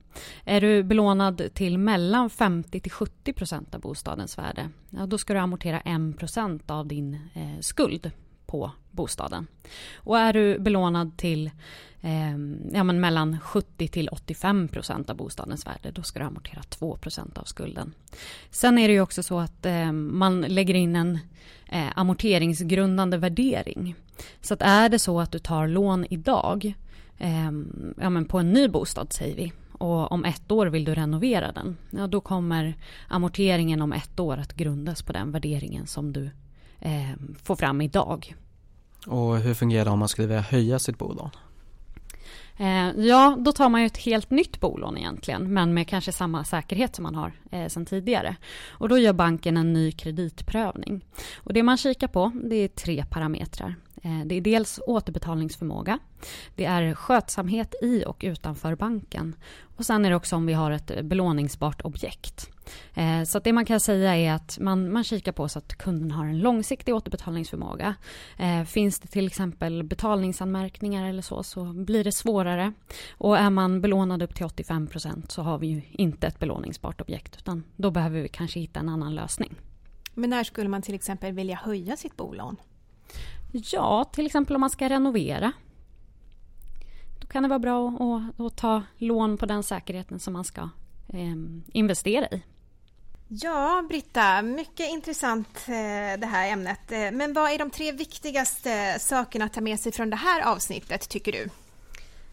Är 0.45 0.61
du 0.61 0.83
belånad 0.83 1.43
till 1.55 1.79
mellan 1.79 2.31
50 2.31 2.81
till 2.81 2.93
70 2.93 3.33
procent 3.33 3.75
av 3.75 3.81
bostadens 3.81 4.39
värde, 4.39 4.69
ja, 4.91 5.07
då 5.07 5.19
ska 5.19 5.35
du 5.35 5.41
amortera 5.41 5.81
1 5.81 6.19
procent 6.19 6.71
av 6.71 6.87
din 6.87 7.15
eh, 7.35 7.61
skuld 7.61 8.11
på 8.47 8.71
bostaden. 8.91 9.47
Och 9.95 10.19
är 10.19 10.33
du 10.33 10.59
belånad 10.59 11.17
till 11.17 11.51
eh, 12.01 12.31
ja, 12.73 12.85
men 12.85 13.01
mellan 13.01 13.41
70 13.41 13.89
till 13.89 14.09
85 14.09 14.69
procent 14.69 15.11
av 15.11 15.17
bostadens 15.17 15.67
värde, 15.67 15.91
då 15.91 16.03
ska 16.03 16.19
du 16.19 16.25
amortera 16.25 16.63
2 16.63 16.97
procent 16.97 17.39
av 17.39 17.45
skulden. 17.45 17.95
Sen 18.51 18.79
är 18.79 18.89
det 18.89 18.95
ju 18.95 19.01
också 19.01 19.23
så 19.23 19.39
att 19.41 19.67
eh, 19.67 19.93
man 19.93 20.41
lägger 20.41 20.75
in 20.75 20.97
en 20.97 21.19
eh, 21.69 21.89
amorteringsgrundande 21.95 23.17
värdering. 23.17 23.95
Så 24.41 24.55
att 24.55 24.63
är 24.63 24.89
det 24.89 24.99
så 24.99 25.21
att 25.21 25.33
du 25.33 25.39
tar 25.39 25.69
lån 25.69 26.07
idag, 26.11 26.75
eh, 27.19 27.51
ja, 28.01 28.11
men 28.11 28.25
på 28.25 28.39
en 28.39 28.53
ny 28.53 28.69
bostad 28.69 29.13
säger 29.13 29.37
vi, 29.37 29.53
och 29.81 30.13
om 30.13 30.25
ett 30.25 30.53
år 30.53 30.67
vill 30.67 30.85
du 30.85 30.95
renovera 30.95 31.53
den, 31.53 31.77
ja, 31.91 32.07
då 32.07 32.21
kommer 32.21 32.75
amorteringen 33.09 33.83
om 33.83 33.93
ett 33.93 34.21
år 34.21 34.37
att 34.37 34.55
grundas 34.55 35.03
på 35.03 35.13
den 35.13 35.33
värderingen 35.33 35.87
som 35.87 36.13
du 36.13 36.31
eh, 36.81 37.11
får 37.43 37.57
fram 37.57 37.81
idag. 37.81 38.35
Och 39.07 39.39
hur 39.39 39.55
fungerar 39.55 39.85
det 39.85 39.91
om 39.91 39.99
man 39.99 40.09
skulle 40.09 40.29
vilja 40.29 40.43
höja 40.43 40.79
sitt 40.79 40.99
bolån? 40.99 41.31
Eh, 42.57 42.91
ja, 43.07 43.37
då 43.39 43.53
tar 43.53 43.69
man 43.69 43.81
ju 43.81 43.87
ett 43.87 43.97
helt 43.97 44.31
nytt 44.31 44.61
bolån 44.61 44.99
egentligen, 44.99 45.53
men 45.53 45.75
med 45.75 45.89
kanske 45.89 46.13
samma 46.13 46.45
säkerhet 46.45 46.97
som 46.97 47.03
man 47.03 47.15
har 47.15 47.33
eh, 47.51 47.69
sedan 47.69 47.87
tidigare. 47.87 48.37
Och 48.69 48.89
då 48.89 48.99
gör 48.99 49.13
banken 49.13 49.57
en 49.57 49.73
ny 49.73 49.93
kreditprövning. 49.93 51.05
Och 51.37 51.53
det 51.53 51.63
man 51.63 51.77
kikar 51.77 52.09
på, 52.09 52.33
det 52.45 52.57
är 52.57 52.69
tre 52.69 53.05
parametrar. 53.11 53.75
Eh, 54.03 54.27
det 54.27 54.35
är 54.35 54.41
dels 54.41 54.81
återbetalningsförmåga, 54.87 55.99
det 56.55 56.65
är 56.65 56.95
skötsamhet 56.95 57.75
i 57.83 58.05
och 58.07 58.21
utanför 58.21 58.75
banken 58.75 59.35
och 59.81 59.87
sen 59.87 60.05
är 60.05 60.11
det 60.11 60.17
också 60.17 60.37
om 60.37 60.47
vi 60.47 60.53
har 60.53 60.71
ett 60.71 61.05
belåningsbart 61.05 61.81
objekt. 61.85 62.51
Eh, 62.95 63.23
så 63.23 63.39
det 63.39 63.53
man 63.53 63.65
kan 63.65 63.81
säga 63.81 64.17
är 64.17 64.33
att 64.33 64.59
man, 64.61 64.93
man 64.93 65.05
kikar 65.05 65.33
på 65.33 65.49
så 65.49 65.59
att 65.59 65.75
kunden 65.75 66.11
har 66.11 66.27
en 66.27 66.39
långsiktig 66.39 66.95
återbetalningsförmåga. 66.95 67.95
Eh, 68.39 68.65
finns 68.65 69.01
det 69.01 69.09
till 69.09 69.27
exempel 69.27 69.83
betalningsanmärkningar 69.83 71.09
eller 71.09 71.23
så, 71.23 71.43
så 71.43 71.65
blir 71.65 72.05
det 72.05 72.13
svårare. 72.13 72.73
Och 73.11 73.39
är 73.39 73.51
man 73.51 73.81
belånad 73.81 74.23
upp 74.23 74.35
till 74.35 74.47
85 74.47 74.87
procent 74.87 75.31
så 75.31 75.43
har 75.43 75.59
vi 75.59 75.67
ju 75.67 75.83
inte 75.91 76.27
ett 76.27 76.39
belåningsbart 76.39 77.01
objekt, 77.01 77.37
utan 77.39 77.65
då 77.77 77.91
behöver 77.91 78.21
vi 78.21 78.29
kanske 78.29 78.61
hitta 78.61 78.81
en 78.81 78.89
annan 78.89 79.15
lösning. 79.15 79.55
Men 80.15 80.31
när 80.31 80.45
skulle 80.45 80.69
man 80.69 80.83
till 80.83 80.95
exempel 80.95 81.33
vilja 81.33 81.57
höja 81.57 81.97
sitt 81.97 82.17
bolån? 82.17 82.57
Ja, 83.53 84.05
till 84.05 84.27
exempel 84.27 84.57
om 84.57 84.61
man 84.61 84.71
ska 84.71 84.89
renovera. 84.89 85.53
Då 87.21 87.27
kan 87.27 87.43
det 87.43 87.49
vara 87.49 87.59
bra 87.59 87.89
att, 87.89 88.41
att 88.41 88.57
ta 88.57 88.83
lån 88.97 89.37
på 89.37 89.47
den 89.47 89.63
säkerheten 89.63 90.21
som 90.21 90.33
man 90.33 90.45
ska 90.45 90.61
eh, 91.09 91.35
investera 91.73 92.27
i. 92.27 92.43
Ja, 93.33 93.87
Britta, 93.89 94.43
mycket 94.43 94.91
intressant 94.91 95.49
eh, 95.67 96.21
det 96.21 96.27
här 96.27 96.49
ämnet. 96.53 96.93
Eh, 96.93 97.11
men 97.13 97.33
vad 97.33 97.51
är 97.51 97.59
de 97.59 97.71
tre 97.71 97.93
viktigaste 97.93 98.73
eh, 98.73 98.99
sakerna 98.99 99.45
att 99.45 99.53
ta 99.53 99.61
med 99.61 99.81
sig 99.81 99.93
från 99.93 100.11
det 100.11 100.17
här 100.17 100.43
avsnittet, 100.43 101.09
tycker 101.09 101.33
du? 101.33 101.49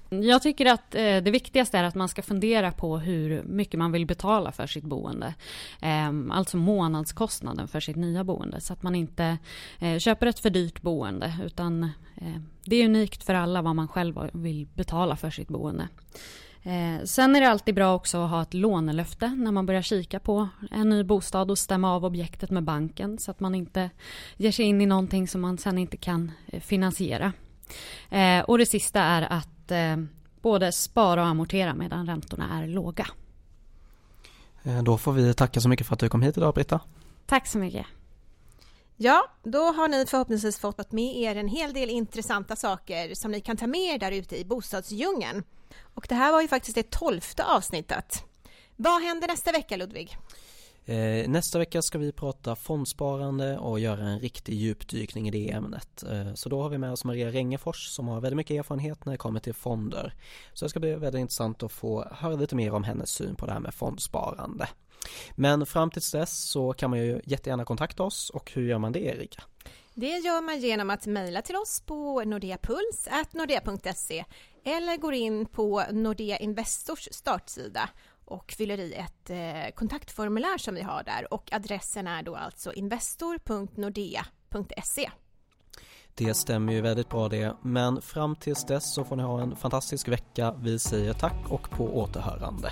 Jag 0.10 0.42
tycker 0.42 0.66
att 0.66 0.96
eh, 0.96 1.02
det 1.02 1.32
viktigaste 1.32 1.78
är 1.78 1.84
att 1.84 1.96
man 1.96 2.10
ska 2.10 2.22
fundera 2.22 2.72
på 2.72 2.98
hur 2.98 3.44
mycket 3.44 3.78
man 3.78 3.92
vill 3.92 4.06
betala 4.06 4.52
för 4.52 4.68
sitt 4.68 4.84
boende. 4.84 5.34
Eh, 5.82 6.12
alltså 6.32 6.58
månadskostnaden 6.58 7.68
för 7.68 7.80
sitt 7.80 7.96
nya 7.96 8.24
boende. 8.24 8.62
Så 8.62 8.74
att 8.74 8.84
man 8.84 8.96
inte 8.96 9.38
eh, 9.80 9.98
köper 9.98 10.28
ett 10.28 10.40
för 10.40 10.50
dyrt 10.50 10.82
boende. 10.82 11.34
Utan 11.46 11.84
eh, 12.16 12.42
det 12.66 12.76
är 12.76 12.86
unikt 12.86 13.24
för 13.24 13.34
alla 13.34 13.62
vad 13.62 13.76
man 13.76 13.88
själv 13.88 14.30
vill 14.34 14.68
betala 14.74 15.16
för 15.16 15.30
sitt 15.30 15.48
boende. 15.48 15.88
Eh, 16.64 17.04
sen 17.04 17.36
är 17.36 17.42
det 17.42 17.50
alltid 17.50 17.76
bra 17.76 17.96
också 17.96 18.18
att 18.18 18.30
ha 18.30 18.42
ett 18.42 18.54
lånelöfte 18.54 19.28
när 19.28 19.52
man 19.52 19.66
börjar 19.66 19.82
kika 19.82 20.20
på 20.20 20.48
en 20.72 20.90
ny 20.90 21.04
bostad 21.04 21.52
och 21.52 21.58
stämma 21.58 21.96
av 21.96 22.06
objektet 22.06 22.52
med 22.52 22.64
banken 22.64 23.18
så 23.18 23.32
att 23.32 23.40
man 23.40 23.56
inte 23.56 23.90
ger 24.38 24.52
sig 24.52 24.66
in 24.66 24.82
i 24.82 24.86
någonting 24.86 25.28
som 25.28 25.42
man 25.42 25.58
sen 25.58 25.78
inte 25.78 25.98
kan 25.98 26.32
eh, 26.48 26.60
finansiera. 26.60 27.34
och 28.46 28.58
det 28.58 28.66
sista 28.66 29.02
är 29.02 29.22
att 29.22 29.57
eh, 29.72 29.98
både 30.42 30.72
spara 30.72 31.22
och 31.22 31.28
amortera 31.28 31.74
medan 31.74 32.06
räntorna 32.06 32.60
är 32.60 32.68
låga. 32.68 33.08
Eh, 34.64 34.84
då 34.84 34.98
får 34.98 35.14
vi 35.14 35.34
tacka 35.34 35.62
så 35.62 35.70
mycket 35.70 35.88
för 35.88 35.94
att 35.94 36.00
du 36.00 36.10
kom 36.10 36.22
hit 36.22 36.38
idag 36.38 36.54
Britta. 36.54 36.80
Tack 37.26 37.48
så 37.48 37.58
mycket. 37.58 37.86
Ja, 39.00 39.32
då 39.44 39.60
har 39.60 39.88
ni 39.88 40.06
förhoppningsvis 40.06 40.60
fått 40.60 40.92
med 40.92 41.18
er 41.18 41.36
en 41.36 41.48
hel 41.48 41.74
del 41.74 41.90
intressanta 41.90 42.56
saker 42.56 43.16
som 43.16 43.32
ni 43.32 43.42
kan 43.42 43.58
ta 43.58 43.68
med 43.68 43.96
er 43.96 43.98
där 43.98 44.12
ute 44.12 44.38
i 44.38 44.46
bostadsdjungeln. 44.46 45.44
Och 45.82 46.06
det 46.10 46.16
här 46.16 46.32
var 46.32 46.42
ju 46.42 46.48
faktiskt 46.48 46.76
det 46.76 46.92
tolfte 46.92 47.44
avsnittet. 47.44 48.24
Vad 48.76 49.02
händer 49.02 49.28
nästa 49.28 49.52
vecka 49.52 49.78
Ludvig? 49.78 50.18
Eh, 50.88 51.30
nästa 51.30 51.60
vecka 51.60 51.82
ska 51.82 51.98
vi 51.98 52.12
prata 52.12 52.56
fondsparande 52.56 53.58
och 53.58 53.80
göra 53.80 54.04
en 54.04 54.20
riktig 54.20 54.56
djupdykning 54.56 55.28
i 55.28 55.32
det 55.32 55.52
ämnet. 55.52 56.04
Eh, 56.04 56.34
så 56.34 56.50
då 56.50 56.62
har 56.62 56.70
vi 56.70 56.78
med 56.78 56.92
oss 56.92 57.04
Maria 57.04 57.32
Rengefors 57.32 57.88
som 57.88 58.08
har 58.08 58.22
väldigt 58.22 58.38
mycket 58.38 58.60
erfarenhet 58.60 59.06
när 59.06 59.12
det 59.12 59.18
kommer 59.18 59.40
till 59.40 59.54
fonder. 59.54 60.14
Så 60.54 60.66
det 60.66 60.70
ska 60.70 60.80
bli 60.80 60.96
väldigt 60.96 61.20
intressant 61.20 61.64
att 61.64 61.72
få 61.72 62.08
höra 62.12 62.36
lite 62.36 62.56
mer 62.56 62.74
om 62.74 62.84
hennes 62.84 63.10
syn 63.10 63.36
på 63.36 63.46
det 63.46 63.52
här 63.52 63.60
med 63.60 63.74
fondsparande. 63.74 64.70
Men 65.36 65.66
fram 65.66 65.92
tills 65.92 66.12
dess 66.12 66.50
så 66.50 66.74
kan 66.74 66.90
man 66.90 67.00
ju 67.00 67.22
jättegärna 67.26 67.66
kontakta 67.66 68.04
oss 68.04 68.30
och 68.30 68.52
hur 68.52 68.68
gör 68.68 68.78
man 68.78 68.92
det 68.92 69.00
Erika? 69.00 69.44
Det 69.94 70.18
gör 70.18 70.42
man 70.42 70.60
genom 70.60 70.90
att 70.90 71.06
mejla 71.06 71.42
till 71.42 71.56
oss 71.56 71.82
på 71.86 72.24
nordeapuls.nordea.se 72.24 74.26
eller 74.64 74.98
går 74.98 75.14
in 75.14 75.46
på 75.46 75.84
Nordea 75.92 76.38
Investors 76.38 77.08
startsida 77.12 77.90
och 78.28 78.52
fyller 78.52 78.80
i 78.80 78.94
ett 78.94 79.30
eh, 79.30 79.70
kontaktformulär 79.76 80.58
som 80.58 80.76
vi 80.76 80.82
har 80.82 81.04
där 81.04 81.34
och 81.34 81.54
adressen 81.54 82.08
är 82.08 82.24
då 82.24 82.36
alltså 82.36 82.74
investor.nordea.se. 82.74 85.10
Det 86.14 86.34
stämmer 86.34 86.74
ju 86.74 86.82
väldigt 86.82 87.10
bra 87.10 87.30
det, 87.30 87.56
men 87.62 88.02
fram 88.02 88.36
tills 88.36 88.66
dess 88.66 88.94
så 88.94 89.04
får 89.04 89.16
ni 89.16 89.24
ha 89.24 89.42
en 89.42 89.56
fantastisk 89.56 90.08
vecka. 90.08 90.56
Vi 90.60 90.80
säger 90.80 91.14
tack 91.14 91.46
och 91.50 91.70
på 91.70 92.00
återhörande. 92.00 92.72